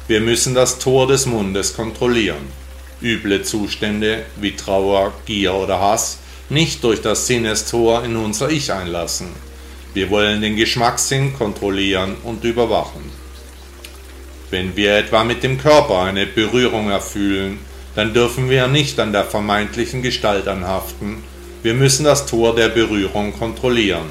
wir 0.10 0.22
müssen 0.22 0.56
das 0.56 0.80
Tor 0.80 1.06
des 1.06 1.28
Mundes 1.28 1.76
kontrollieren. 1.76 2.52
Üble 3.00 3.44
Zustände 3.44 4.26
wie 4.42 4.56
Trauer, 4.56 5.14
Gier 5.28 5.54
oder 5.54 5.80
Hass 5.80 6.18
nicht 6.50 6.84
durch 6.84 7.04
das 7.04 7.28
Sinnestor 7.28 8.04
in 8.04 8.16
unser 8.16 8.50
Ich 8.50 8.74
einlassen. 8.74 9.28
Wir 9.94 10.10
wollen 10.10 10.42
den 10.42 10.56
Geschmackssinn 10.56 11.36
kontrollieren 11.38 12.16
und 12.24 12.44
überwachen. 12.44 13.04
Wenn 14.50 14.76
wir 14.76 14.98
etwa 14.98 15.24
mit 15.24 15.44
dem 15.44 15.60
Körper 15.60 16.02
eine 16.02 16.26
Berührung 16.26 16.90
erfühlen, 16.90 17.60
dann 17.94 18.12
dürfen 18.12 18.50
wir 18.50 18.68
nicht 18.68 19.00
an 19.00 19.14
der 19.14 19.26
vermeintlichen 19.26 20.02
Gestalt 20.02 20.48
anhaften, 20.48 21.24
wir 21.62 21.76
müssen 21.76 22.06
das 22.06 22.26
Tor 22.26 22.56
der 22.56 22.70
Berührung 22.70 23.38
kontrollieren. 23.38 24.10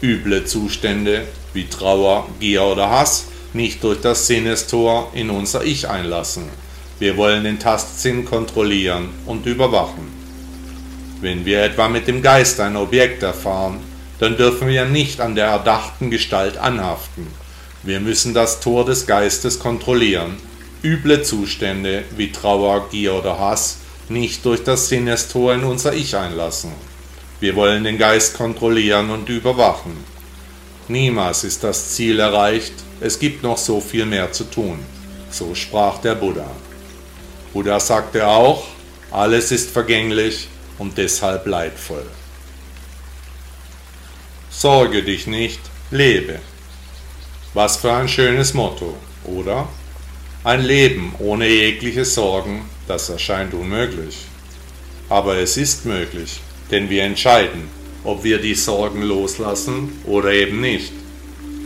Üble 0.00 0.46
Zustände 0.46 1.26
wie 1.52 1.68
Trauer, 1.68 2.28
Gier 2.40 2.62
oder 2.62 2.88
Hass 2.88 3.26
nicht 3.54 3.82
durch 3.84 4.00
das 4.00 4.26
Sinnestor 4.26 5.10
in 5.14 5.30
unser 5.30 5.64
Ich 5.64 5.88
einlassen. 5.88 6.44
Wir 6.98 7.16
wollen 7.16 7.44
den 7.44 7.58
Tastsinn 7.58 8.24
kontrollieren 8.24 9.10
und 9.26 9.46
überwachen. 9.46 10.12
Wenn 11.20 11.44
wir 11.44 11.62
etwa 11.62 11.88
mit 11.88 12.06
dem 12.06 12.22
Geist 12.22 12.60
ein 12.60 12.76
Objekt 12.76 13.22
erfahren, 13.22 13.80
dann 14.18 14.36
dürfen 14.36 14.68
wir 14.68 14.84
nicht 14.84 15.20
an 15.20 15.34
der 15.34 15.46
erdachten 15.46 16.10
Gestalt 16.10 16.56
anhaften. 16.56 17.26
Wir 17.82 18.00
müssen 18.00 18.34
das 18.34 18.60
Tor 18.60 18.84
des 18.84 19.06
Geistes 19.06 19.58
kontrollieren, 19.58 20.36
üble 20.82 21.22
Zustände 21.22 22.04
wie 22.16 22.32
Trauer, 22.32 22.88
Gier 22.90 23.14
oder 23.14 23.38
Hass 23.38 23.78
nicht 24.08 24.44
durch 24.44 24.62
das 24.62 24.88
Sinnestor 24.88 25.54
in 25.54 25.64
unser 25.64 25.94
Ich 25.94 26.16
einlassen. 26.16 26.72
Wir 27.40 27.56
wollen 27.56 27.84
den 27.84 27.98
Geist 27.98 28.36
kontrollieren 28.36 29.10
und 29.10 29.28
überwachen. 29.28 29.92
Niemals 30.88 31.44
ist 31.44 31.64
das 31.64 31.94
Ziel 31.94 32.20
erreicht, 32.20 32.74
es 33.04 33.18
gibt 33.18 33.42
noch 33.42 33.58
so 33.58 33.82
viel 33.82 34.06
mehr 34.06 34.32
zu 34.32 34.44
tun. 34.44 34.78
So 35.30 35.54
sprach 35.54 35.98
der 35.98 36.14
Buddha. 36.14 36.50
Buddha 37.52 37.78
sagte 37.78 38.26
auch, 38.26 38.64
alles 39.10 39.52
ist 39.52 39.68
vergänglich 39.68 40.48
und 40.78 40.96
deshalb 40.96 41.46
leidvoll. 41.46 42.06
Sorge 44.48 45.02
dich 45.02 45.26
nicht, 45.26 45.60
lebe. 45.90 46.38
Was 47.52 47.76
für 47.76 47.92
ein 47.92 48.08
schönes 48.08 48.54
Motto, 48.54 48.96
oder? 49.24 49.68
Ein 50.42 50.62
Leben 50.62 51.14
ohne 51.18 51.46
jegliche 51.46 52.06
Sorgen, 52.06 52.64
das 52.88 53.10
erscheint 53.10 53.52
unmöglich. 53.52 54.16
Aber 55.10 55.36
es 55.36 55.58
ist 55.58 55.84
möglich, 55.84 56.40
denn 56.70 56.88
wir 56.88 57.02
entscheiden, 57.02 57.68
ob 58.02 58.24
wir 58.24 58.38
die 58.38 58.54
Sorgen 58.54 59.02
loslassen 59.02 60.00
oder 60.06 60.32
eben 60.32 60.62
nicht. 60.62 60.92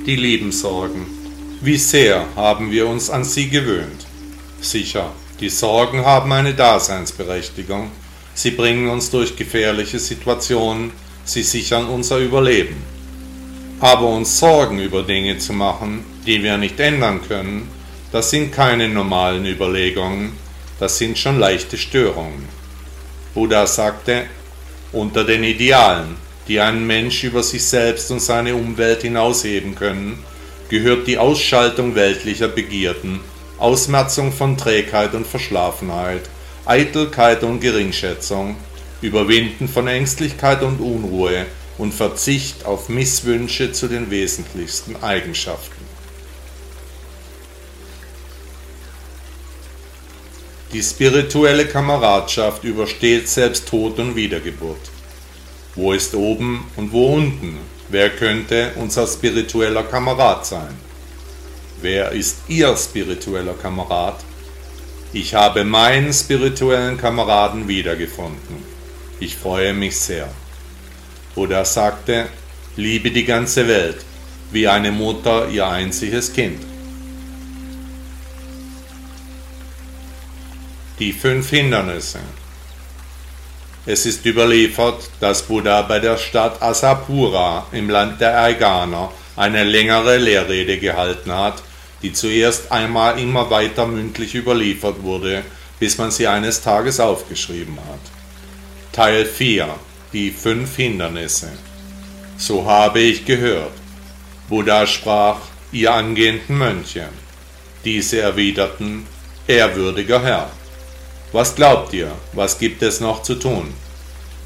Die 0.04 0.16
lieben 0.16 0.50
Sorgen. 0.50 1.17
Wie 1.60 1.76
sehr 1.76 2.24
haben 2.36 2.70
wir 2.70 2.86
uns 2.86 3.10
an 3.10 3.24
sie 3.24 3.48
gewöhnt? 3.48 4.06
Sicher, 4.60 5.10
die 5.40 5.48
Sorgen 5.48 6.04
haben 6.04 6.30
eine 6.30 6.54
Daseinsberechtigung. 6.54 7.90
Sie 8.32 8.52
bringen 8.52 8.88
uns 8.88 9.10
durch 9.10 9.34
gefährliche 9.34 9.98
Situationen, 9.98 10.92
sie 11.24 11.42
sichern 11.42 11.88
unser 11.88 12.18
Überleben. 12.18 12.76
Aber 13.80 14.06
uns 14.06 14.38
Sorgen 14.38 14.78
über 14.78 15.02
Dinge 15.02 15.38
zu 15.38 15.52
machen, 15.52 16.04
die 16.26 16.44
wir 16.44 16.58
nicht 16.58 16.78
ändern 16.78 17.22
können, 17.26 17.68
das 18.12 18.30
sind 18.30 18.52
keine 18.52 18.88
normalen 18.88 19.44
Überlegungen, 19.44 20.34
das 20.78 20.96
sind 20.98 21.18
schon 21.18 21.40
leichte 21.40 21.76
Störungen. 21.76 22.48
Buddha 23.34 23.66
sagte, 23.66 24.26
unter 24.92 25.24
den 25.24 25.42
Idealen, 25.42 26.14
die 26.46 26.60
einen 26.60 26.86
Mensch 26.86 27.24
über 27.24 27.42
sich 27.42 27.64
selbst 27.64 28.12
und 28.12 28.22
seine 28.22 28.54
Umwelt 28.54 29.02
hinausheben 29.02 29.74
können, 29.74 30.22
gehört 30.68 31.06
die 31.06 31.18
Ausschaltung 31.18 31.94
weltlicher 31.94 32.48
Begierden, 32.48 33.20
Ausmerzung 33.58 34.32
von 34.32 34.56
Trägheit 34.56 35.14
und 35.14 35.26
Verschlafenheit, 35.26 36.28
Eitelkeit 36.64 37.42
und 37.42 37.60
Geringschätzung, 37.60 38.56
Überwinden 39.00 39.68
von 39.68 39.88
Ängstlichkeit 39.88 40.62
und 40.62 40.80
Unruhe 40.80 41.46
und 41.78 41.94
Verzicht 41.94 42.66
auf 42.66 42.88
Misswünsche 42.88 43.72
zu 43.72 43.88
den 43.88 44.10
wesentlichsten 44.10 44.96
Eigenschaften. 45.02 45.88
Die 50.72 50.82
spirituelle 50.82 51.66
Kameradschaft 51.66 52.62
übersteht 52.64 53.26
selbst 53.26 53.68
Tod 53.68 53.98
und 53.98 54.14
Wiedergeburt. 54.16 54.90
Wo 55.74 55.94
ist 55.94 56.14
oben 56.14 56.66
und 56.76 56.92
wo 56.92 57.14
unten? 57.14 57.56
Wer 57.90 58.10
könnte 58.10 58.72
unser 58.76 59.06
spiritueller 59.06 59.82
Kamerad 59.82 60.44
sein? 60.44 60.76
Wer 61.80 62.12
ist 62.12 62.38
Ihr 62.48 62.76
spiritueller 62.76 63.54
Kamerad? 63.54 64.16
Ich 65.12 65.34
habe 65.34 65.64
meinen 65.64 66.12
spirituellen 66.12 66.98
Kameraden 66.98 67.66
wiedergefunden. 67.66 68.62
Ich 69.20 69.36
freue 69.36 69.72
mich 69.72 69.96
sehr. 69.98 70.28
Buddha 71.34 71.64
sagte, 71.64 72.26
liebe 72.76 73.10
die 73.10 73.24
ganze 73.24 73.66
Welt, 73.66 74.04
wie 74.52 74.68
eine 74.68 74.92
Mutter 74.92 75.48
ihr 75.48 75.66
einziges 75.66 76.32
Kind. 76.32 76.60
Die 80.98 81.12
fünf 81.12 81.48
Hindernisse. 81.48 82.18
Es 83.90 84.04
ist 84.04 84.26
überliefert, 84.26 85.08
dass 85.18 85.44
Buddha 85.44 85.80
bei 85.80 85.98
der 85.98 86.18
Stadt 86.18 86.60
Asapura 86.60 87.68
im 87.72 87.88
Land 87.88 88.20
der 88.20 88.38
Aiganer 88.38 89.10
eine 89.34 89.64
längere 89.64 90.18
Lehrrede 90.18 90.76
gehalten 90.76 91.32
hat, 91.32 91.62
die 92.02 92.12
zuerst 92.12 92.70
einmal 92.70 93.18
immer 93.18 93.48
weiter 93.48 93.86
mündlich 93.86 94.34
überliefert 94.34 95.02
wurde, 95.02 95.42
bis 95.80 95.96
man 95.96 96.10
sie 96.10 96.26
eines 96.26 96.60
Tages 96.60 97.00
aufgeschrieben 97.00 97.78
hat. 97.78 98.92
Teil 98.92 99.24
4 99.24 99.66
Die 100.12 100.32
fünf 100.32 100.76
Hindernisse 100.76 101.48
So 102.36 102.66
habe 102.66 103.00
ich 103.00 103.24
gehört. 103.24 103.72
Buddha 104.50 104.86
sprach, 104.86 105.38
ihr 105.72 105.94
angehenden 105.94 106.58
Mönche. 106.58 107.08
Diese 107.86 108.20
erwiderten, 108.20 109.06
ehrwürdiger 109.46 110.22
Herr. 110.22 110.50
Was 111.30 111.54
glaubt 111.54 111.92
ihr, 111.92 112.10
was 112.32 112.58
gibt 112.58 112.82
es 112.82 113.00
noch 113.00 113.22
zu 113.22 113.34
tun? 113.34 113.74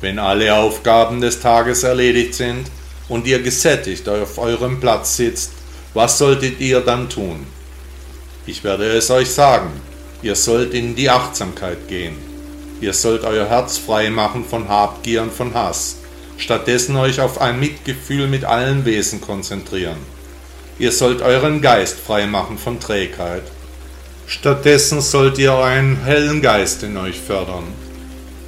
Wenn 0.01 0.19
alle 0.19 0.53
Aufgaben 0.57 1.21
des 1.21 1.39
Tages 1.39 1.85
erledigt 1.85 2.35
sind 2.35 2.67
und 3.09 3.25
ihr 3.25 3.41
gesättigt 3.41 4.09
auf 4.09 4.37
eurem 4.39 4.81
Platz 4.81 5.17
sitzt, 5.17 5.53
was 5.95 6.19
solltet 6.19 6.59
ihr 6.59 6.81
dann 6.81 7.09
tun? 7.09 7.47
Ich 8.47 8.65
werde 8.65 8.87
es 8.97 9.13
euch 9.13 9.31
sagen, 9.31 9.71
ihr 10.23 10.35
sollt 10.35 10.75
in 10.75 10.97
die 10.97 11.09
Achtsamkeit 11.09 11.87
gehen. 11.87 12.17
Ihr 12.81 12.95
sollt 12.95 13.23
euer 13.23 13.47
Herz 13.47 13.79
frei 13.79 14.11
machen 14.11 14.45
von 14.45 14.69
Habgier 14.69 15.23
und 15.23 15.33
von 15.33 15.55
Hass, 15.55 15.99
stattdessen 16.37 16.97
euch 16.97 17.21
auf 17.21 17.41
ein 17.41 17.61
Mitgefühl 17.61 18.27
mit 18.27 18.45
allen 18.45 18.85
Wesen 18.85 19.21
konzentrieren. 19.21 19.99
Ihr 20.81 20.91
sollt 20.91 21.23
euren 21.23 21.61
Geist 21.61 21.97
frei 22.01 22.27
machen 22.27 22.59
von 22.59 22.81
Trägheit 22.81 23.45
Stattdessen 24.27 25.01
sollt 25.01 25.39
ihr 25.39 25.57
einen 25.57 26.05
hellen 26.05 26.41
Geist 26.43 26.83
in 26.83 26.97
euch 26.97 27.19
fördern. 27.19 27.65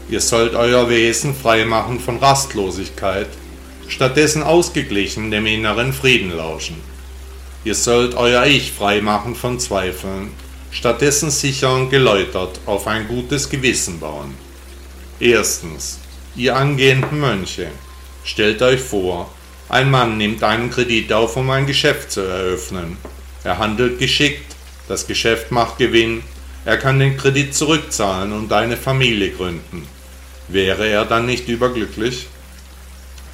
Ihr 0.09 0.21
sollt 0.21 0.55
euer 0.55 0.89
Wesen 0.89 1.35
frei 1.35 1.65
machen 1.65 2.01
von 2.01 2.19
Rastlosigkeit, 2.19 3.29
stattdessen 3.89 4.43
ausgeglichen 4.43 5.31
dem 5.31 5.47
inneren 5.47 5.93
Frieden 5.93 6.37
lauschen. 6.37 6.77
Ihr 7.65 7.75
sollt 7.75 8.15
euer 8.15 8.45
Ich 8.47 8.73
frei 8.73 9.01
machen 9.01 9.35
von 9.35 9.59
Zweifeln, 9.59 10.31
stattdessen 10.71 11.31
sicher 11.31 11.75
und 11.75 11.91
geläutert 11.91 12.61
auf 12.67 12.87
ein 12.87 13.09
gutes 13.09 13.49
Gewissen 13.49 14.01
bauen. 14.01 14.35
Erstens, 15.21 15.99
ihr 16.37 16.57
angehenden 16.57 17.21
Mönche, 17.21 17.69
stellt 18.25 18.61
euch 18.61 18.81
vor, 18.81 19.31
ein 19.69 19.91
Mann 19.91 20.19
nimmt 20.19 20.43
einen 20.43 20.71
Kredit 20.71 21.13
auf, 21.13 21.37
um 21.37 21.49
ein 21.51 21.67
Geschäft 21.67 22.13
zu 22.13 22.21
eröffnen. 22.21 22.99
Er 23.45 23.59
handelt 23.59 23.99
geschickt, 23.99 24.54
das 24.89 25.07
Geschäft 25.07 25.51
macht 25.51 25.79
Gewinn, 25.79 26.23
er 26.65 26.79
kann 26.79 26.99
den 26.99 27.17
Kredit 27.17 27.55
zurückzahlen 27.55 28.33
und 28.33 28.53
eine 28.53 28.77
Familie 28.77 29.31
gründen. 29.31 29.87
Wäre 30.49 30.87
er 30.87 31.05
dann 31.05 31.27
nicht 31.27 31.49
überglücklich? 31.49 32.29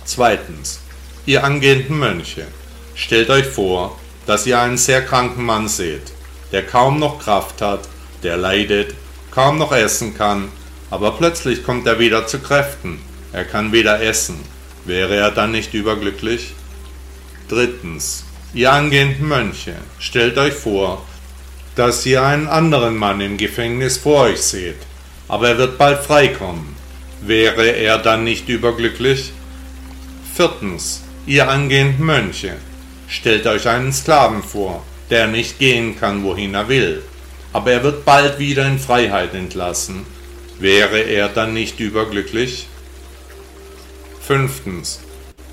Zweitens. 0.04 0.80
Ihr 1.26 1.44
angehenden 1.44 1.98
Mönche, 1.98 2.46
stellt 2.94 3.30
euch 3.30 3.46
vor, 3.46 3.98
dass 4.26 4.46
ihr 4.46 4.58
einen 4.58 4.78
sehr 4.78 5.04
kranken 5.04 5.44
Mann 5.44 5.68
seht, 5.68 6.12
der 6.50 6.66
kaum 6.66 6.98
noch 6.98 7.22
Kraft 7.22 7.60
hat, 7.62 7.88
der 8.22 8.36
leidet, 8.36 8.94
kaum 9.30 9.58
noch 9.58 9.72
essen 9.72 10.16
kann, 10.16 10.48
aber 10.90 11.12
plötzlich 11.12 11.62
kommt 11.62 11.86
er 11.86 11.98
wieder 11.98 12.26
zu 12.26 12.38
Kräften, 12.40 13.00
er 13.32 13.44
kann 13.44 13.72
wieder 13.72 14.02
essen. 14.02 14.40
Wäre 14.84 15.14
er 15.14 15.30
dann 15.30 15.52
nicht 15.52 15.74
überglücklich? 15.74 16.54
Drittens. 17.48 18.24
Ihr 18.54 18.72
angehenden 18.72 19.28
Mönche, 19.28 19.74
stellt 19.98 20.38
euch 20.38 20.54
vor, 20.54 21.04
dass 21.76 22.04
ihr 22.06 22.22
einen 22.22 22.48
anderen 22.48 22.96
Mann 22.96 23.20
im 23.20 23.36
Gefängnis 23.36 23.98
vor 23.98 24.22
euch 24.22 24.40
seht, 24.40 24.78
aber 25.28 25.50
er 25.50 25.58
wird 25.58 25.78
bald 25.78 26.00
freikommen. 26.00 26.74
Wäre 27.20 27.66
er 27.66 27.98
dann 27.98 28.24
nicht 28.24 28.48
überglücklich? 28.48 29.32
Viertens, 30.34 31.02
ihr 31.26 31.48
angehenden 31.48 32.04
Mönche, 32.06 32.56
stellt 33.08 33.46
euch 33.46 33.68
einen 33.68 33.92
Sklaven 33.92 34.42
vor, 34.42 34.82
der 35.10 35.26
nicht 35.26 35.58
gehen 35.58 35.98
kann, 35.98 36.22
wohin 36.22 36.54
er 36.54 36.68
will, 36.68 37.02
aber 37.52 37.72
er 37.72 37.82
wird 37.82 38.04
bald 38.04 38.38
wieder 38.38 38.66
in 38.66 38.78
Freiheit 38.78 39.34
entlassen. 39.34 40.06
Wäre 40.58 41.00
er 41.00 41.28
dann 41.28 41.54
nicht 41.54 41.80
überglücklich? 41.80 42.66
Fünftens, 44.20 45.00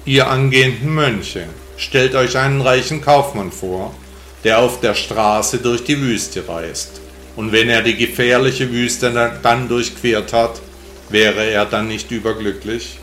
Ihr 0.08 0.30
angehenden 0.30 0.95
Mönche, 0.95 1.49
stellt 1.75 2.15
euch 2.15 2.38
einen 2.38 2.62
reichen 2.62 3.01
Kaufmann 3.01 3.51
vor, 3.51 3.93
der 4.43 4.60
auf 4.60 4.80
der 4.80 4.93
Straße 4.93 5.58
durch 5.60 5.84
die 5.84 6.00
Wüste 6.00 6.47
reist. 6.47 7.02
Und 7.36 7.52
wenn 7.52 7.69
er 7.69 7.82
die 7.82 7.95
gefährliche 7.95 8.71
Wüste 8.71 9.39
dann 9.43 9.67
durchquert 9.67 10.34
hat, 10.34 10.62
wäre 11.10 11.45
er 11.45 11.65
dann 11.65 11.88
nicht 11.88 12.12
überglücklich? 12.12 12.97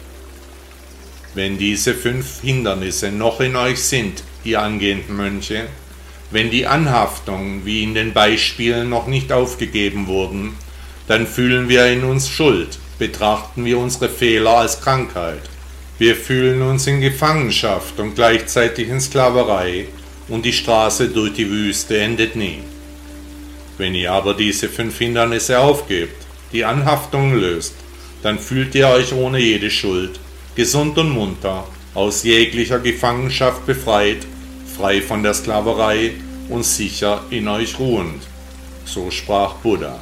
Wenn 1.35 1.59
diese 1.59 1.94
fünf 1.94 2.40
Hindernisse 2.42 3.11
noch 3.11 3.40
in 3.40 3.57
euch 3.57 3.83
sind, 3.83 4.23
ihr 4.44 4.61
angehenden 4.61 5.16
Mönche, 5.16 5.66
wenn 6.31 6.51
die 6.51 6.66
Anhaftungen 6.66 7.64
wie 7.64 7.83
in 7.83 7.94
den 7.94 8.12
Beispielen 8.12 8.88
noch 8.88 9.07
nicht 9.07 9.33
aufgegeben 9.33 10.07
wurden, 10.07 10.57
dann 11.07 11.27
fühlen 11.27 11.68
wir 11.68 11.87
in 11.87 12.05
uns 12.05 12.29
Schuld, 12.29 12.79
betrachten 12.99 13.64
wir 13.64 13.79
unsere 13.79 14.09
Fehler 14.09 14.59
als 14.59 14.81
Krankheit. 14.81 15.42
Wir 15.99 16.16
fühlen 16.16 16.62
uns 16.62 16.87
in 16.87 17.01
Gefangenschaft 17.01 18.01
und 18.01 18.14
gleichzeitig 18.14 18.88
in 18.88 19.01
Sklaverei, 19.01 19.87
und 20.28 20.44
die 20.44 20.52
Straße 20.52 21.08
durch 21.08 21.34
die 21.34 21.50
Wüste 21.50 21.98
endet 21.98 22.37
nie. 22.37 22.60
Wenn 23.76 23.94
ihr 23.94 24.12
aber 24.12 24.34
diese 24.34 24.68
fünf 24.68 24.98
Hindernisse 24.98 25.58
aufgebt, 25.58 26.24
die 26.52 26.64
Anhaftung 26.64 27.34
löst, 27.34 27.74
dann 28.22 28.38
fühlt 28.38 28.74
ihr 28.74 28.88
euch 28.88 29.12
ohne 29.12 29.38
jede 29.38 29.70
Schuld, 29.70 30.18
gesund 30.54 30.96
und 30.98 31.10
munter, 31.10 31.66
aus 31.94 32.22
jeglicher 32.22 32.78
Gefangenschaft 32.78 33.66
befreit, 33.66 34.26
frei 34.76 35.02
von 35.02 35.22
der 35.22 35.34
Sklaverei 35.34 36.12
und 36.48 36.64
sicher 36.64 37.24
in 37.30 37.48
euch 37.48 37.78
ruhend. 37.78 38.22
So 38.84 39.10
sprach 39.10 39.54
Buddha. 39.54 40.00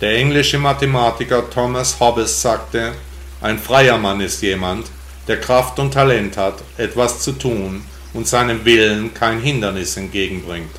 Der 0.00 0.16
englische 0.16 0.58
Mathematiker 0.58 1.48
Thomas 1.48 1.98
Hobbes 2.00 2.42
sagte, 2.42 2.92
ein 3.40 3.58
freier 3.58 3.98
Mann 3.98 4.20
ist 4.20 4.42
jemand, 4.42 4.86
der 5.28 5.40
Kraft 5.40 5.78
und 5.78 5.92
Talent 5.92 6.36
hat, 6.36 6.62
etwas 6.76 7.20
zu 7.20 7.32
tun 7.32 7.82
und 8.16 8.26
seinem 8.26 8.64
Willen 8.64 9.12
kein 9.12 9.40
Hindernis 9.40 9.96
entgegenbringt. 9.98 10.70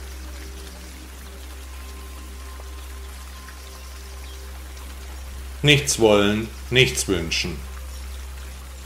Nichts 5.62 6.00
wollen, 6.00 6.50
nichts 6.72 7.08
wünschen. 7.08 7.58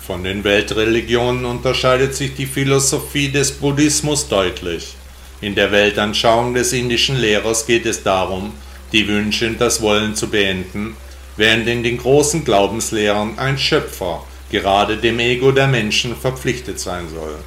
Von 0.06 0.24
den 0.26 0.44
Weltreligionen 0.44 1.46
unterscheidet 1.46 2.14
sich 2.14 2.36
die 2.36 2.46
Philosophie 2.46 3.30
des 3.30 3.54
Buddhismus 3.54 4.28
deutlich. 4.28 4.96
In 5.40 5.56
der 5.56 5.72
Weltanschauung 5.72 6.54
des 6.54 6.74
indischen 6.74 7.18
Lehrers 7.18 7.66
geht 7.66 7.86
es 7.86 8.04
darum, 8.04 8.52
die 8.92 9.08
Wünsche 9.08 9.48
und 9.48 9.62
das 9.62 9.82
Wollen 9.82 10.16
zu 10.16 10.28
beenden, 10.28 10.98
während 11.38 11.68
in 11.68 11.84
den 11.84 11.98
großen 11.98 12.44
Glaubenslehrern 12.44 13.40
ein 13.40 13.58
Schöpfer 13.58 14.26
gerade 14.50 14.98
dem 14.98 15.20
Ego 15.20 15.54
der 15.54 15.68
Menschen 15.68 16.18
verpflichtet 16.18 16.80
sein 16.80 17.08
soll. 17.08 17.38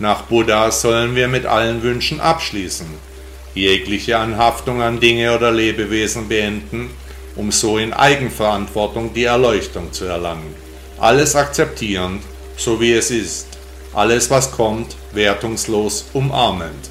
Nach 0.00 0.22
Buddha 0.22 0.70
sollen 0.70 1.16
wir 1.16 1.26
mit 1.26 1.44
allen 1.44 1.82
Wünschen 1.82 2.20
abschließen, 2.20 2.86
jegliche 3.54 4.18
Anhaftung 4.18 4.80
an 4.80 5.00
Dinge 5.00 5.34
oder 5.34 5.50
Lebewesen 5.50 6.28
beenden, 6.28 6.90
um 7.34 7.50
so 7.50 7.78
in 7.78 7.92
Eigenverantwortung 7.92 9.12
die 9.12 9.24
Erleuchtung 9.24 9.92
zu 9.92 10.04
erlangen. 10.04 10.54
Alles 10.98 11.34
akzeptierend, 11.34 12.22
so 12.56 12.80
wie 12.80 12.92
es 12.92 13.10
ist, 13.10 13.48
alles 13.92 14.30
was 14.30 14.52
kommt, 14.52 14.94
wertungslos 15.12 16.10
umarmend. 16.12 16.90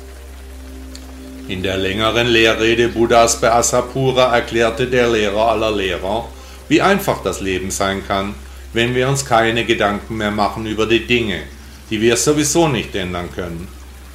In 1.48 1.64
der 1.64 1.78
längeren 1.78 2.28
Lehrrede 2.28 2.90
Buddhas 2.90 3.40
bei 3.40 3.54
Asapura 3.54 4.36
erklärte 4.36 4.88
der 4.88 5.08
Lehrer 5.08 5.50
aller 5.52 5.72
Lehrer, 5.72 6.28
wie 6.68 6.82
einfach 6.82 7.24
das 7.24 7.40
Leben 7.40 7.72
sein 7.72 8.06
kann, 8.06 8.36
wenn 8.74 8.94
wir 8.96 9.08
uns 9.08 9.26
keine 9.26 9.64
Gedanken 9.64 10.18
mehr 10.18 10.32
machen 10.32 10.66
über 10.66 10.86
die 10.86 11.08
Dinge, 11.08 11.44
die 11.90 12.02
wir 12.02 12.18
sowieso 12.18 12.68
nicht 12.68 12.96
ändern 12.96 13.30
können. 13.34 13.68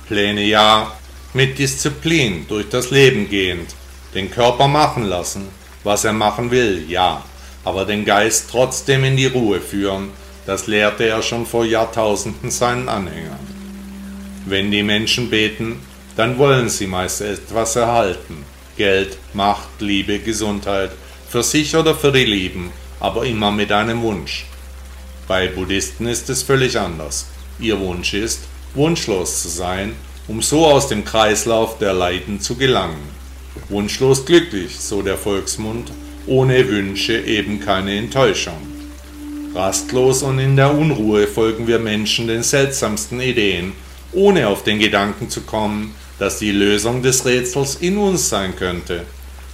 Pläne 0.07 0.43
ja, 0.43 0.93
mit 1.35 1.59
Disziplin 1.59 2.47
durch 2.49 2.69
das 2.69 2.91
Leben 2.91 3.29
gehend, 3.31 3.75
den 4.15 4.31
Körper 4.31 4.69
machen 4.69 5.05
lassen, 5.05 5.49
was 5.85 6.05
er 6.05 6.13
machen 6.13 6.51
will, 6.51 6.85
ja, 6.89 7.25
aber 7.65 7.85
den 7.85 8.05
Geist 8.05 8.49
trotzdem 8.51 9.05
in 9.05 9.17
die 9.17 9.27
Ruhe 9.27 9.61
führen, 9.61 10.11
das 10.45 10.67
lehrte 10.67 11.05
er 11.05 11.23
schon 11.23 11.47
vor 11.47 11.65
Jahrtausenden 11.65 12.51
seinen 12.51 12.89
Anhängern. 12.89 13.39
Wenn 14.45 14.71
die 14.71 14.83
Menschen 14.83 15.31
beten, 15.31 15.81
dann 16.17 16.37
wollen 16.37 16.69
sie 16.69 16.87
meist 16.87 17.21
etwas 17.21 17.77
erhalten. 17.77 18.45
Geld, 18.77 19.17
Macht, 19.33 19.81
Liebe, 19.81 20.19
Gesundheit, 20.19 20.91
für 21.29 21.43
sich 21.43 21.75
oder 21.77 21.95
für 21.95 22.11
die 22.11 22.25
Lieben, 22.25 22.73
aber 23.01 23.25
immer 23.25 23.51
mit 23.53 23.71
einem 23.71 24.03
Wunsch. 24.03 24.47
Bei 25.29 25.47
Buddhisten 25.47 26.07
ist 26.07 26.29
es 26.29 26.43
völlig 26.43 26.79
anders. 26.79 27.27
Ihr 27.61 27.79
Wunsch 27.81 28.15
ist, 28.15 28.41
wunschlos 28.75 29.43
zu 29.43 29.49
sein, 29.49 29.95
um 30.29 30.43
so 30.43 30.67
aus 30.67 30.89
dem 30.89 31.05
Kreislauf 31.05 31.79
der 31.79 31.93
Leiden 31.93 32.41
zu 32.41 32.57
gelangen. 32.57 33.03
Wunschlos 33.69 34.25
glücklich, 34.25 34.79
so 34.79 35.03
der 35.03 35.19
Volksmund, 35.19 35.93
ohne 36.27 36.69
Wünsche 36.69 37.19
eben 37.21 37.61
keine 37.61 37.97
Enttäuschung. 37.97 38.57
Rastlos 39.55 40.23
und 40.23 40.39
in 40.39 40.57
der 40.57 40.75
Unruhe 40.75 41.27
folgen 41.27 41.67
wir 41.67 41.79
Menschen 41.79 42.27
den 42.27 42.43
seltsamsten 42.43 43.21
Ideen, 43.21 43.73
ohne 44.13 44.49
auf 44.49 44.63
den 44.63 44.79
Gedanken 44.79 45.29
zu 45.29 45.43
kommen, 45.43 45.95
dass 46.19 46.39
die 46.39 46.53
Lösung 46.53 47.03
des 47.03 47.27
Rätsels 47.27 47.77
in 47.77 47.99
uns 47.99 48.29
sein 48.29 48.57
könnte. 48.57 49.05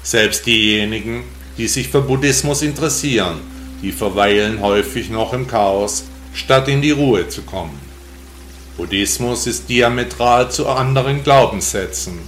Selbst 0.02 0.46
diejenigen, 0.46 1.24
die 1.56 1.66
sich 1.66 1.88
für 1.88 2.02
Buddhismus 2.02 2.62
interessieren, 2.62 3.40
die 3.82 3.92
verweilen 3.92 4.60
häufig 4.60 5.10
noch 5.10 5.32
im 5.32 5.48
Chaos, 5.48 6.04
statt 6.34 6.68
in 6.68 6.82
die 6.82 6.92
Ruhe 6.92 7.28
zu 7.28 7.42
kommen. 7.42 7.87
Buddhismus 8.78 9.46
ist 9.46 9.68
diametral 9.68 10.50
zu 10.50 10.66
anderen 10.66 11.22
Glaubenssätzen, 11.22 12.18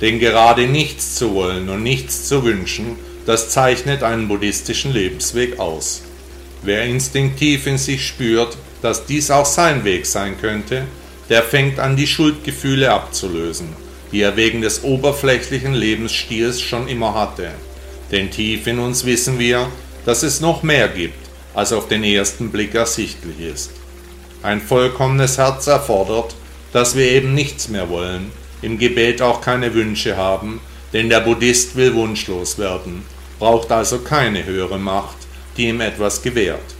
denn 0.00 0.18
gerade 0.18 0.66
nichts 0.66 1.16
zu 1.16 1.34
wollen 1.34 1.68
und 1.68 1.82
nichts 1.82 2.26
zu 2.26 2.42
wünschen, 2.44 2.96
das 3.26 3.50
zeichnet 3.50 4.02
einen 4.02 4.28
buddhistischen 4.28 4.94
Lebensweg 4.94 5.58
aus. 5.58 6.00
Wer 6.62 6.84
instinktiv 6.84 7.66
in 7.66 7.76
sich 7.76 8.06
spürt, 8.06 8.56
dass 8.80 9.04
dies 9.04 9.30
auch 9.30 9.44
sein 9.44 9.84
Weg 9.84 10.06
sein 10.06 10.40
könnte, 10.40 10.84
der 11.28 11.42
fängt 11.42 11.78
an, 11.78 11.96
die 11.96 12.06
Schuldgefühle 12.06 12.90
abzulösen 12.90 13.86
die 14.12 14.22
er 14.22 14.36
wegen 14.36 14.60
des 14.60 14.84
oberflächlichen 14.84 15.74
Lebensstils 15.74 16.60
schon 16.60 16.88
immer 16.88 17.14
hatte. 17.14 17.50
Denn 18.10 18.30
tief 18.30 18.66
in 18.66 18.78
uns 18.78 19.04
wissen 19.04 19.38
wir, 19.38 19.68
dass 20.04 20.22
es 20.22 20.40
noch 20.40 20.62
mehr 20.62 20.88
gibt, 20.88 21.18
als 21.54 21.72
auf 21.72 21.88
den 21.88 22.04
ersten 22.04 22.50
Blick 22.50 22.74
ersichtlich 22.74 23.40
ist. 23.40 23.72
Ein 24.42 24.60
vollkommenes 24.60 25.38
Herz 25.38 25.66
erfordert, 25.66 26.34
dass 26.72 26.94
wir 26.94 27.10
eben 27.10 27.34
nichts 27.34 27.68
mehr 27.68 27.88
wollen, 27.88 28.30
im 28.62 28.78
Gebet 28.78 29.22
auch 29.22 29.40
keine 29.40 29.74
Wünsche 29.74 30.16
haben, 30.16 30.60
denn 30.92 31.08
der 31.08 31.20
Buddhist 31.20 31.76
will 31.76 31.94
wunschlos 31.94 32.58
werden, 32.58 33.02
braucht 33.38 33.72
also 33.72 33.98
keine 33.98 34.44
höhere 34.44 34.78
Macht, 34.78 35.16
die 35.56 35.68
ihm 35.68 35.80
etwas 35.80 36.22
gewährt. 36.22 36.74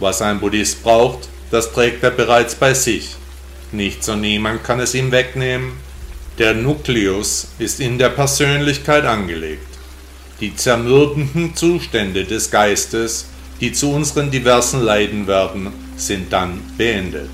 Was 0.00 0.22
ein 0.22 0.40
Buddhist 0.40 0.82
braucht, 0.82 1.28
das 1.50 1.72
trägt 1.72 2.02
er 2.02 2.10
bereits 2.10 2.54
bei 2.54 2.74
sich. 2.74 3.16
Nichts 3.70 4.08
und 4.08 4.20
niemand 4.20 4.64
kann 4.64 4.80
es 4.80 4.94
ihm 4.94 5.12
wegnehmen, 5.12 5.72
der 6.38 6.54
Nukleus 6.54 7.48
ist 7.58 7.80
in 7.80 7.98
der 7.98 8.08
Persönlichkeit 8.08 9.04
angelegt. 9.04 9.66
Die 10.40 10.56
zermürbenden 10.56 11.54
Zustände 11.54 12.24
des 12.24 12.50
Geistes, 12.50 13.26
die 13.60 13.72
zu 13.72 13.92
unseren 13.92 14.30
diversen 14.30 14.80
Leiden 14.80 15.26
werden, 15.26 15.72
sind 15.96 16.32
dann 16.32 16.60
beendet. 16.76 17.30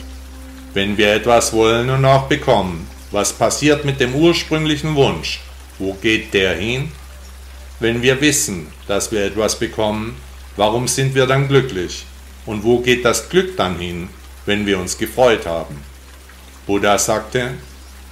Wenn 0.75 0.97
wir 0.97 1.15
etwas 1.15 1.53
wollen 1.53 1.91
und 1.91 2.05
auch 2.05 2.29
bekommen, 2.29 2.87
was 3.11 3.33
passiert 3.33 3.85
mit 3.85 4.01
dem 4.01 4.15
ursprünglichen 4.15 4.95
Wunsch? 4.95 5.41
Wo 5.79 5.95
geht 5.95 6.35
der 6.35 6.55
hin? 6.55 6.93
Wenn 7.81 8.03
wir 8.03 8.21
wissen, 8.21 8.67
dass 8.87 9.11
wir 9.13 9.25
etwas 9.25 9.59
bekommen, 9.59 10.17
warum 10.57 10.89
sind 10.89 11.15
wir 11.15 11.27
dann 11.27 11.49
glücklich? 11.49 12.05
Und 12.45 12.65
wo 12.65 12.81
geht 12.81 13.05
das 13.05 13.29
Glück 13.29 13.57
dann 13.57 13.79
hin, 13.79 14.09
wenn 14.47 14.67
wir 14.67 14.79
uns 14.79 14.99
gefreut 14.99 15.47
haben? 15.47 15.77
Buddha 16.67 16.99
sagte, 16.99 17.55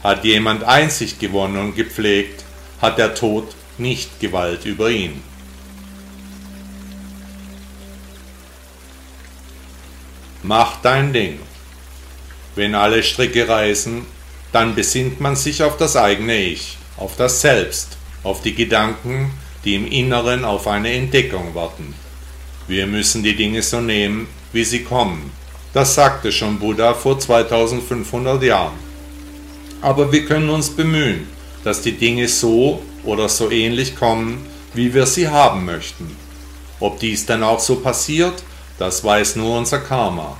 hat 0.02 0.24
jemand 0.24 0.64
Einsicht 0.64 1.18
gewonnen 1.20 1.58
und 1.58 1.76
gepflegt, 1.76 2.44
hat 2.80 2.98
der 2.98 3.14
Tod 3.14 3.54
nicht 3.78 4.20
Gewalt 4.20 4.64
über 4.64 4.90
ihn. 4.90 5.22
Mach 10.46 10.80
dein 10.80 11.12
Ding. 11.12 11.38
Wenn 12.54 12.74
alle 12.74 13.02
Stricke 13.02 13.48
reißen, 13.48 14.06
dann 14.52 14.74
besinnt 14.74 15.20
man 15.20 15.36
sich 15.36 15.62
auf 15.62 15.76
das 15.76 15.96
eigene 15.96 16.36
Ich, 16.36 16.78
auf 16.96 17.16
das 17.16 17.40
Selbst, 17.40 17.98
auf 18.22 18.42
die 18.42 18.54
Gedanken, 18.54 19.32
die 19.64 19.74
im 19.74 19.86
Inneren 19.86 20.44
auf 20.44 20.66
eine 20.66 20.92
Entdeckung 20.92 21.54
warten. 21.54 21.94
Wir 22.68 22.86
müssen 22.86 23.22
die 23.22 23.36
Dinge 23.36 23.62
so 23.62 23.80
nehmen, 23.80 24.28
wie 24.52 24.64
sie 24.64 24.82
kommen. 24.84 25.30
Das 25.74 25.94
sagte 25.94 26.32
schon 26.32 26.58
Buddha 26.58 26.94
vor 26.94 27.18
2500 27.18 28.42
Jahren 28.42 28.86
aber 29.80 30.10
wir 30.10 30.24
können 30.24 30.48
uns 30.48 30.70
bemühen, 30.70 31.28
dass 31.64 31.82
die 31.82 31.92
Dinge 31.92 32.28
so 32.28 32.82
oder 33.04 33.28
so 33.28 33.50
ähnlich 33.50 33.96
kommen, 33.96 34.44
wie 34.74 34.92
wir 34.92 35.06
sie 35.06 35.28
haben 35.28 35.64
möchten. 35.64 36.16
Ob 36.80 36.98
dies 37.00 37.24
dann 37.26 37.42
auch 37.42 37.60
so 37.60 37.76
passiert, 37.76 38.42
das 38.78 39.02
weiß 39.02 39.36
nur 39.36 39.58
unser 39.58 39.78
Karma. 39.78 40.36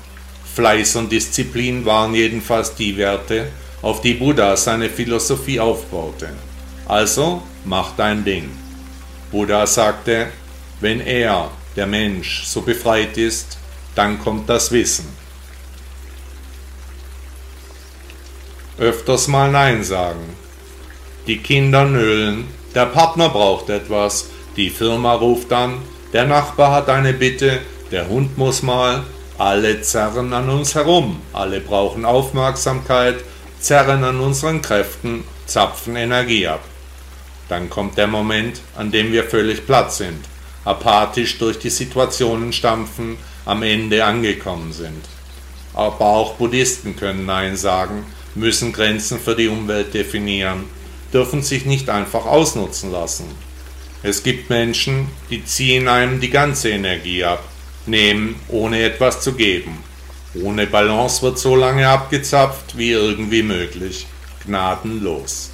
Fleiß 0.55 0.97
und 0.97 1.13
Disziplin 1.13 1.85
waren 1.85 2.15
jedenfalls 2.15 2.75
die 2.75 2.97
Werte, 2.97 3.49
auf 3.83 4.01
die 4.01 4.15
Buddha 4.15 4.57
seine 4.57 4.89
Philosophie 4.89 5.61
aufbaute. 5.61 6.31
Also 6.87 7.43
mach 7.65 7.93
dein 7.97 8.25
Ding. 8.25 8.51
Buddha 9.31 9.67
sagte, 9.67 10.29
wenn 10.81 11.01
er, 11.01 11.51
der 11.77 11.87
Mensch, 11.87 12.45
so 12.45 12.63
befreit 12.63 13.17
ist, 13.19 13.59
dann 13.95 14.19
kommt 14.19 14.49
das 14.49 14.71
Wissen. 14.73 15.07
Öfters 18.79 19.29
mal 19.29 19.51
Nein 19.51 19.83
sagen. 19.83 20.37
Die 21.27 21.39
Kinder 21.39 21.85
nölen, 21.85 22.47
der 22.75 22.87
Partner 22.87 23.31
braucht 23.31 23.71
etwas, 23.71 24.27
die 24.57 24.71
Firma 24.71 25.15
ruft 25.15 25.53
an, 25.53 25.79
der 26.13 26.25
Nachbar 26.27 26.73
hat 26.73 26.89
eine 26.89 27.13
Bitte, 27.13 27.61
der 27.91 28.09
Hund 28.09 28.37
muss 28.37 28.63
mal, 28.63 29.05
alle 29.39 29.83
zerren 29.83 30.33
an 30.33 30.49
uns 30.49 30.75
herum, 30.75 31.21
alle 31.33 31.61
brauchen 31.61 32.05
Aufmerksamkeit, 32.05 33.17
zerren 33.61 34.03
an 34.03 34.21
unseren 34.21 34.63
Kräften, 34.63 35.25
zapfen 35.47 35.97
Energie 35.97 36.47
ab. 36.47 36.65
Dann 37.49 37.71
kommt 37.71 37.97
der 37.97 38.07
Moment, 38.07 38.61
an 38.77 38.91
dem 38.91 39.13
wir 39.13 39.25
völlig 39.25 39.67
platt 39.67 39.93
sind, 39.93 40.25
apathisch 40.65 41.39
durch 41.39 41.59
die 41.59 41.71
Situationen 41.71 42.53
stampfen, 42.53 43.19
am 43.45 43.63
Ende 43.63 44.05
angekommen 44.05 44.73
sind. 44.73 45.05
Aber 45.75 46.07
auch 46.07 46.35
Buddhisten 46.35 46.97
können 46.97 47.27
Nein 47.27 47.57
sagen, 47.57 48.07
müssen 48.35 48.73
Grenzen 48.73 49.21
für 49.21 49.37
die 49.37 49.49
Umwelt 49.49 49.95
definieren, 49.95 50.65
dürfen 51.13 51.43
sich 51.43 51.67
nicht 51.67 51.89
einfach 51.89 52.27
ausnutzen 52.27 52.91
lassen. 52.91 53.27
Es 54.03 54.23
gibt 54.23 54.51
Menschen, 54.51 55.09
die 55.31 55.45
ziehen 55.45 55.89
einem 55.89 56.21
die 56.21 56.31
ganze 56.31 56.71
Energie 56.71 57.25
ab, 57.25 57.45
nehmen, 57.89 58.37
ohne 58.49 58.83
etwas 58.83 59.21
zu 59.21 59.33
geben. 59.33 59.79
Ohne 60.43 60.67
Balance 60.67 61.23
wird 61.23 61.39
so 61.39 61.57
lange 61.57 61.89
abgezapft, 61.89 62.77
wie 62.77 62.91
irgendwie 62.91 63.43
möglich. 63.43 64.07
Gnadenlos. 64.45 65.51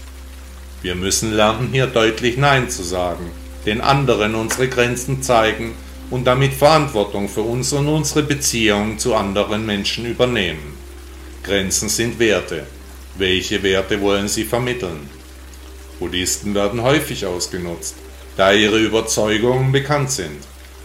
Wir 0.82 0.94
müssen 0.94 1.32
lernen, 1.32 1.68
hier 1.70 1.86
deutlich 1.86 2.36
Nein 2.36 2.68
zu 2.68 2.82
sagen, 2.82 3.30
den 3.64 3.80
anderen 3.80 4.34
unsere 4.34 4.68
Grenzen 4.68 5.22
zeigen 5.22 5.74
und 6.10 6.24
damit 6.24 6.52
Verantwortung 6.52 7.28
für 7.28 7.42
uns 7.42 7.72
und 7.72 7.86
unsere 7.86 8.22
Beziehung 8.22 8.98
zu 8.98 9.14
anderen 9.14 9.64
Menschen 9.64 10.04
übernehmen. 10.04 10.76
Grenzen 11.44 11.88
sind 11.88 12.18
Werte. 12.18 12.66
Welche 13.16 13.62
Werte 13.62 14.00
wollen 14.00 14.28
Sie 14.28 14.44
vermitteln? 14.44 15.08
Buddhisten 15.98 16.54
werden 16.54 16.82
häufig 16.82 17.26
ausgenutzt, 17.26 17.94
da 18.36 18.52
ihre 18.52 18.78
Überzeugungen 18.78 19.70
bekannt 19.70 20.10
sind. 20.10 20.38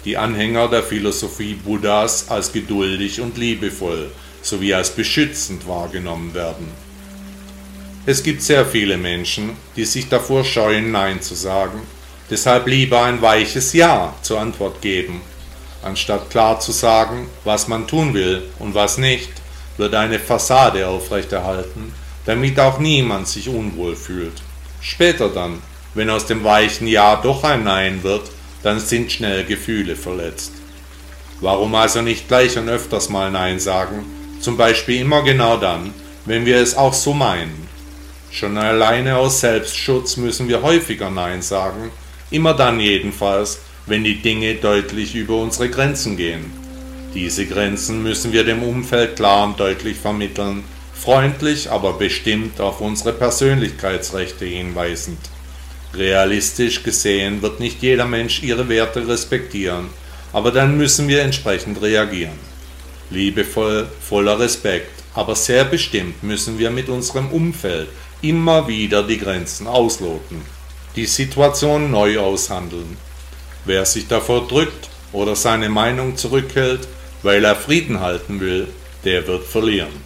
Die 0.08 0.16
Anhänger 0.16 0.70
der 0.70 0.84
Philosophie 0.84 1.54
Buddhas 1.54 2.30
als 2.30 2.54
geduldig 2.54 3.20
und 3.20 3.38
liebevoll 3.38 4.10
sowie 4.42 4.74
als 4.74 4.90
beschützend 4.90 5.68
wahrgenommen 5.68 6.34
werden. 6.34 6.70
Es 8.06 8.24
gibt 8.24 8.42
sehr 8.42 8.66
viele 8.66 8.96
Menschen, 8.96 9.58
die 9.76 9.84
sich 9.84 10.08
davor 10.08 10.46
scheuen, 10.46 10.94
Nein 10.94 11.22
zu 11.22 11.36
sagen, 11.36 11.82
deshalb 12.30 12.68
lieber 12.68 13.02
ein 13.04 13.22
weiches 13.22 13.74
Ja 13.74 14.16
zur 14.22 14.40
Antwort 14.40 14.82
geben. 14.82 15.20
Anstatt 15.84 16.30
klar 16.30 16.62
zu 16.62 16.72
sagen, 16.72 17.28
was 17.44 17.68
man 17.68 17.86
tun 17.86 18.14
will 18.14 18.44
und 18.60 18.76
was 18.76 18.98
nicht, 18.98 19.32
wird 19.76 19.94
eine 19.94 20.20
Fassade 20.20 20.88
aufrechterhalten, 20.88 21.92
damit 22.26 22.58
auch 22.62 22.80
niemand 22.80 23.28
sich 23.28 23.50
unwohl 23.50 23.98
fühlt. 23.98 24.42
Später 24.80 25.28
dann, 25.28 25.62
wenn 25.96 26.10
aus 26.10 26.26
dem 26.26 26.46
weichen 26.46 26.88
Ja 26.88 27.18
doch 27.18 27.44
ein 27.44 27.66
Nein 27.66 28.04
wird, 28.04 28.37
dann 28.64 28.80
sind 28.80 29.12
schnell 29.12 29.46
Gefühle 29.46 29.96
verletzt. 29.96 30.52
Warum 31.42 31.76
also 31.76 32.02
nicht 32.02 32.28
gleich 32.28 32.58
und 32.58 32.68
öfters 32.68 33.10
mal 33.10 33.32
Nein 33.32 33.60
sagen, 33.60 34.06
zum 34.40 34.58
Beispiel 34.58 35.02
immer 35.02 35.24
genau 35.24 35.58
dann, 35.58 35.94
wenn 36.26 36.46
wir 36.46 36.58
es 36.58 36.76
auch 36.76 36.94
so 36.94 37.14
meinen? 37.14 37.68
Schon 38.32 38.58
alleine 38.58 39.18
aus 39.18 39.40
Selbstschutz 39.40 40.18
müssen 40.18 40.48
wir 40.48 40.62
häufiger 40.62 41.10
Nein 41.10 41.42
sagen, 41.42 41.92
immer 42.32 42.54
dann 42.54 42.80
jedenfalls, 42.80 43.60
wenn 43.86 44.04
die 44.04 44.22
Dinge 44.22 44.56
deutlich 44.56 45.16
über 45.16 45.38
unsere 45.38 45.70
Grenzen 45.70 46.18
gehen. 46.18 46.52
Diese 47.14 47.46
Grenzen 47.46 48.04
müssen 48.04 48.34
wir 48.34 48.44
dem 48.44 48.64
Umfeld 48.64 49.16
klar 49.16 49.46
und 49.46 49.60
deutlich 49.60 49.98
vermitteln, 49.98 50.64
freundlich, 50.94 51.72
aber 51.72 51.94
bestimmt 51.94 52.60
auf 52.60 52.82
unsere 52.82 53.14
Persönlichkeitsrechte 53.14 54.46
hinweisend. 54.46 55.20
Realistisch 55.94 56.84
gesehen 56.84 57.42
wird 57.42 57.60
nicht 57.60 57.82
jeder 57.82 58.06
Mensch 58.06 58.44
ihre 58.44 58.70
Werte 58.70 59.08
respektieren, 59.08 59.88
aber 60.34 60.52
dann 60.52 60.78
müssen 60.78 61.08
wir 61.08 61.22
entsprechend 61.22 61.82
reagieren. 61.82 62.40
Liebevoll, 63.10 63.88
voller 64.02 64.40
Respekt, 64.40 65.04
aber 65.14 65.36
sehr 65.36 65.66
bestimmt 65.66 66.22
müssen 66.24 66.60
wir 66.60 66.70
mit 66.70 66.90
unserem 66.90 67.30
Umfeld 67.30 67.88
immer 68.22 68.68
wieder 68.68 69.04
die 69.04 69.18
Grenzen 69.18 69.68
ausloten, 69.68 70.42
die 70.96 71.06
Situation 71.06 71.90
neu 71.90 72.20
aushandeln. 72.20 72.98
Wer 73.66 73.86
sich 73.86 74.08
davor 74.08 74.48
drückt 74.48 74.90
oder 75.12 75.36
seine 75.36 75.70
Meinung 75.70 76.18
zurückhält, 76.18 76.88
weil 77.24 77.46
er 77.46 77.56
Frieden 77.56 78.00
halten 78.00 78.40
will, 78.40 78.68
der 79.04 79.26
wird 79.28 79.46
verlieren. 79.46 80.06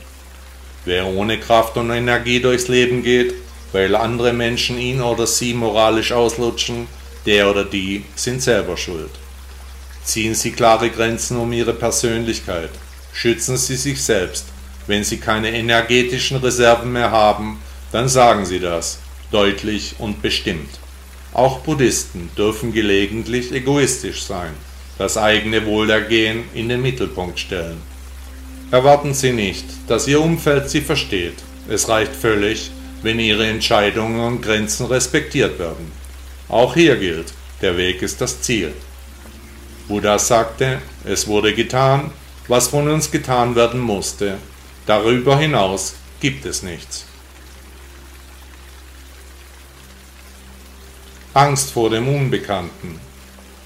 Wer 0.85 1.05
ohne 1.07 1.39
Kraft 1.39 1.77
und 1.77 1.91
Energie 1.91 2.39
durchs 2.39 2.67
Leben 2.67 3.03
geht, 3.03 3.33
weil 3.71 3.95
andere 3.95 4.33
Menschen 4.33 4.77
ihn 4.77 5.01
oder 5.01 5.27
sie 5.27 5.53
moralisch 5.53 6.11
auslutschen, 6.11 6.87
der 7.25 7.49
oder 7.49 7.63
die 7.63 8.03
sind 8.15 8.41
selber 8.41 8.77
schuld. 8.77 9.11
Ziehen 10.03 10.33
Sie 10.33 10.51
klare 10.51 10.89
Grenzen 10.89 11.37
um 11.37 11.53
Ihre 11.53 11.73
Persönlichkeit, 11.73 12.71
schützen 13.13 13.57
Sie 13.57 13.75
sich 13.75 14.01
selbst, 14.01 14.45
wenn 14.87 15.03
Sie 15.03 15.17
keine 15.17 15.51
energetischen 15.51 16.37
Reserven 16.37 16.91
mehr 16.91 17.11
haben, 17.11 17.59
dann 17.91 18.07
sagen 18.07 18.45
sie 18.45 18.59
das, 18.59 18.99
deutlich 19.31 19.95
und 19.99 20.21
bestimmt. 20.21 20.69
Auch 21.33 21.59
Buddhisten 21.59 22.29
dürfen 22.37 22.73
gelegentlich 22.73 23.51
egoistisch 23.51 24.23
sein, 24.23 24.53
das 24.97 25.17
eigene 25.17 25.65
Wohlergehen 25.65 26.43
in 26.53 26.69
den 26.69 26.81
Mittelpunkt 26.81 27.39
stellen. 27.39 27.81
Erwarten 28.71 29.13
Sie 29.13 29.33
nicht, 29.33 29.65
dass 29.87 30.07
Ihr 30.07 30.21
Umfeld 30.21 30.69
Sie 30.69 30.81
versteht. 30.81 31.35
Es 31.69 31.89
reicht 31.89 32.15
völlig, 32.15 32.71
wenn 33.01 33.19
Ihre 33.19 33.47
Entscheidungen 33.47 34.19
und 34.19 34.41
Grenzen 34.41 34.85
respektiert 34.85 35.59
werden. 35.59 35.91
Auch 36.49 36.73
hier 36.73 36.97
gilt, 36.97 37.33
der 37.61 37.77
Weg 37.77 38.01
ist 38.01 38.21
das 38.21 38.41
Ziel. 38.41 38.73
Buddha 39.87 40.19
sagte, 40.19 40.81
es 41.03 41.27
wurde 41.27 41.53
getan, 41.53 42.11
was 42.47 42.67
von 42.67 42.87
uns 42.89 43.11
getan 43.11 43.55
werden 43.55 43.79
musste. 43.79 44.37
Darüber 44.85 45.37
hinaus 45.37 45.95
gibt 46.19 46.45
es 46.45 46.63
nichts. 46.63 47.05
Angst 51.33 51.71
vor 51.71 51.89
dem 51.89 52.07
Unbekannten. 52.07 52.99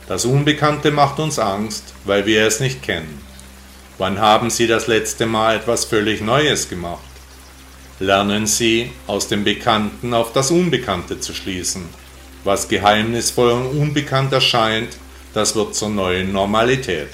Das 0.08 0.26
Unbekannte 0.26 0.92
macht 0.92 1.20
uns 1.20 1.40
Angst, 1.40 1.96
weil 2.04 2.26
wir 2.28 2.46
es 2.46 2.60
nicht 2.60 2.84
kennen. 2.84 3.22
Wann 3.98 4.20
haben 4.20 4.50
Sie 4.52 4.68
das 4.68 4.86
letzte 4.86 5.26
Mal 5.26 5.56
etwas 5.56 5.86
völlig 5.86 6.22
Neues 6.22 6.70
gemacht? 6.70 7.15
Lernen 8.00 8.46
Sie, 8.46 8.90
aus 9.08 9.30
dem 9.30 9.46
Bekannten 9.46 10.14
auf 10.14 10.34
das 10.34 10.52
Unbekannte 10.52 11.22
zu 11.22 11.34
schließen. 11.34 11.84
Was 12.44 12.68
geheimnisvoll 12.68 13.52
und 13.52 13.68
unbekannt 13.68 14.34
erscheint, 14.34 14.98
das 15.34 15.56
wird 15.56 15.76
zur 15.76 15.90
neuen 15.90 16.34
Normalität. 16.34 17.08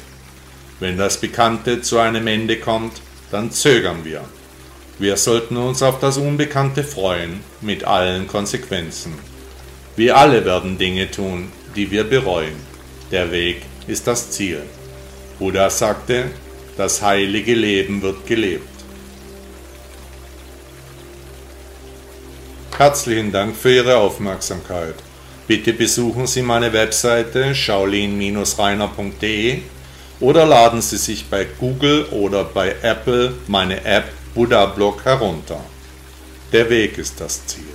Wenn 0.80 0.98
das 0.98 1.18
Bekannte 1.18 1.84
zu 1.84 2.00
einem 2.00 2.26
Ende 2.26 2.58
kommt, 2.58 2.94
dann 3.30 3.52
zögern 3.52 4.04
wir. 4.04 4.24
Wir 4.98 5.18
sollten 5.18 5.56
uns 5.56 5.84
auf 5.84 6.00
das 6.00 6.18
Unbekannte 6.18 6.84
freuen, 6.84 7.42
mit 7.62 7.84
allen 7.84 8.28
Konsequenzen. 8.28 9.14
Wir 9.96 10.18
alle 10.18 10.46
werden 10.46 10.80
Dinge 10.80 11.12
tun, 11.12 11.52
die 11.76 11.92
wir 11.92 12.06
bereuen. 12.06 12.56
Der 13.12 13.30
Weg 13.32 13.62
ist 13.86 14.08
das 14.08 14.32
Ziel. 14.32 14.64
Buddha 15.38 15.70
sagte, 15.70 16.32
das 16.76 17.04
heilige 17.04 17.54
Leben 17.54 18.02
wird 18.02 18.26
gelebt. 18.26 18.71
Herzlichen 22.78 23.32
Dank 23.32 23.56
für 23.56 23.74
Ihre 23.74 23.98
Aufmerksamkeit. 23.98 24.96
Bitte 25.48 25.74
besuchen 25.74 26.28
Sie 26.28 26.42
meine 26.42 26.74
Webseite 26.74 27.54
shaolin-reiner.de 27.54 29.60
oder 30.20 30.46
laden 30.46 30.82
Sie 30.82 30.98
sich 30.98 31.30
bei 31.30 31.46
Google 31.60 32.06
oder 32.06 32.44
bei 32.44 32.76
Apple 32.82 33.34
meine 33.48 33.86
App 33.86 34.06
Buddha 34.34 34.66
Blog 34.66 35.06
herunter. 35.06 35.60
Der 36.52 36.70
Weg 36.70 36.98
ist 36.98 37.20
das 37.20 37.46
Ziel. 37.46 37.71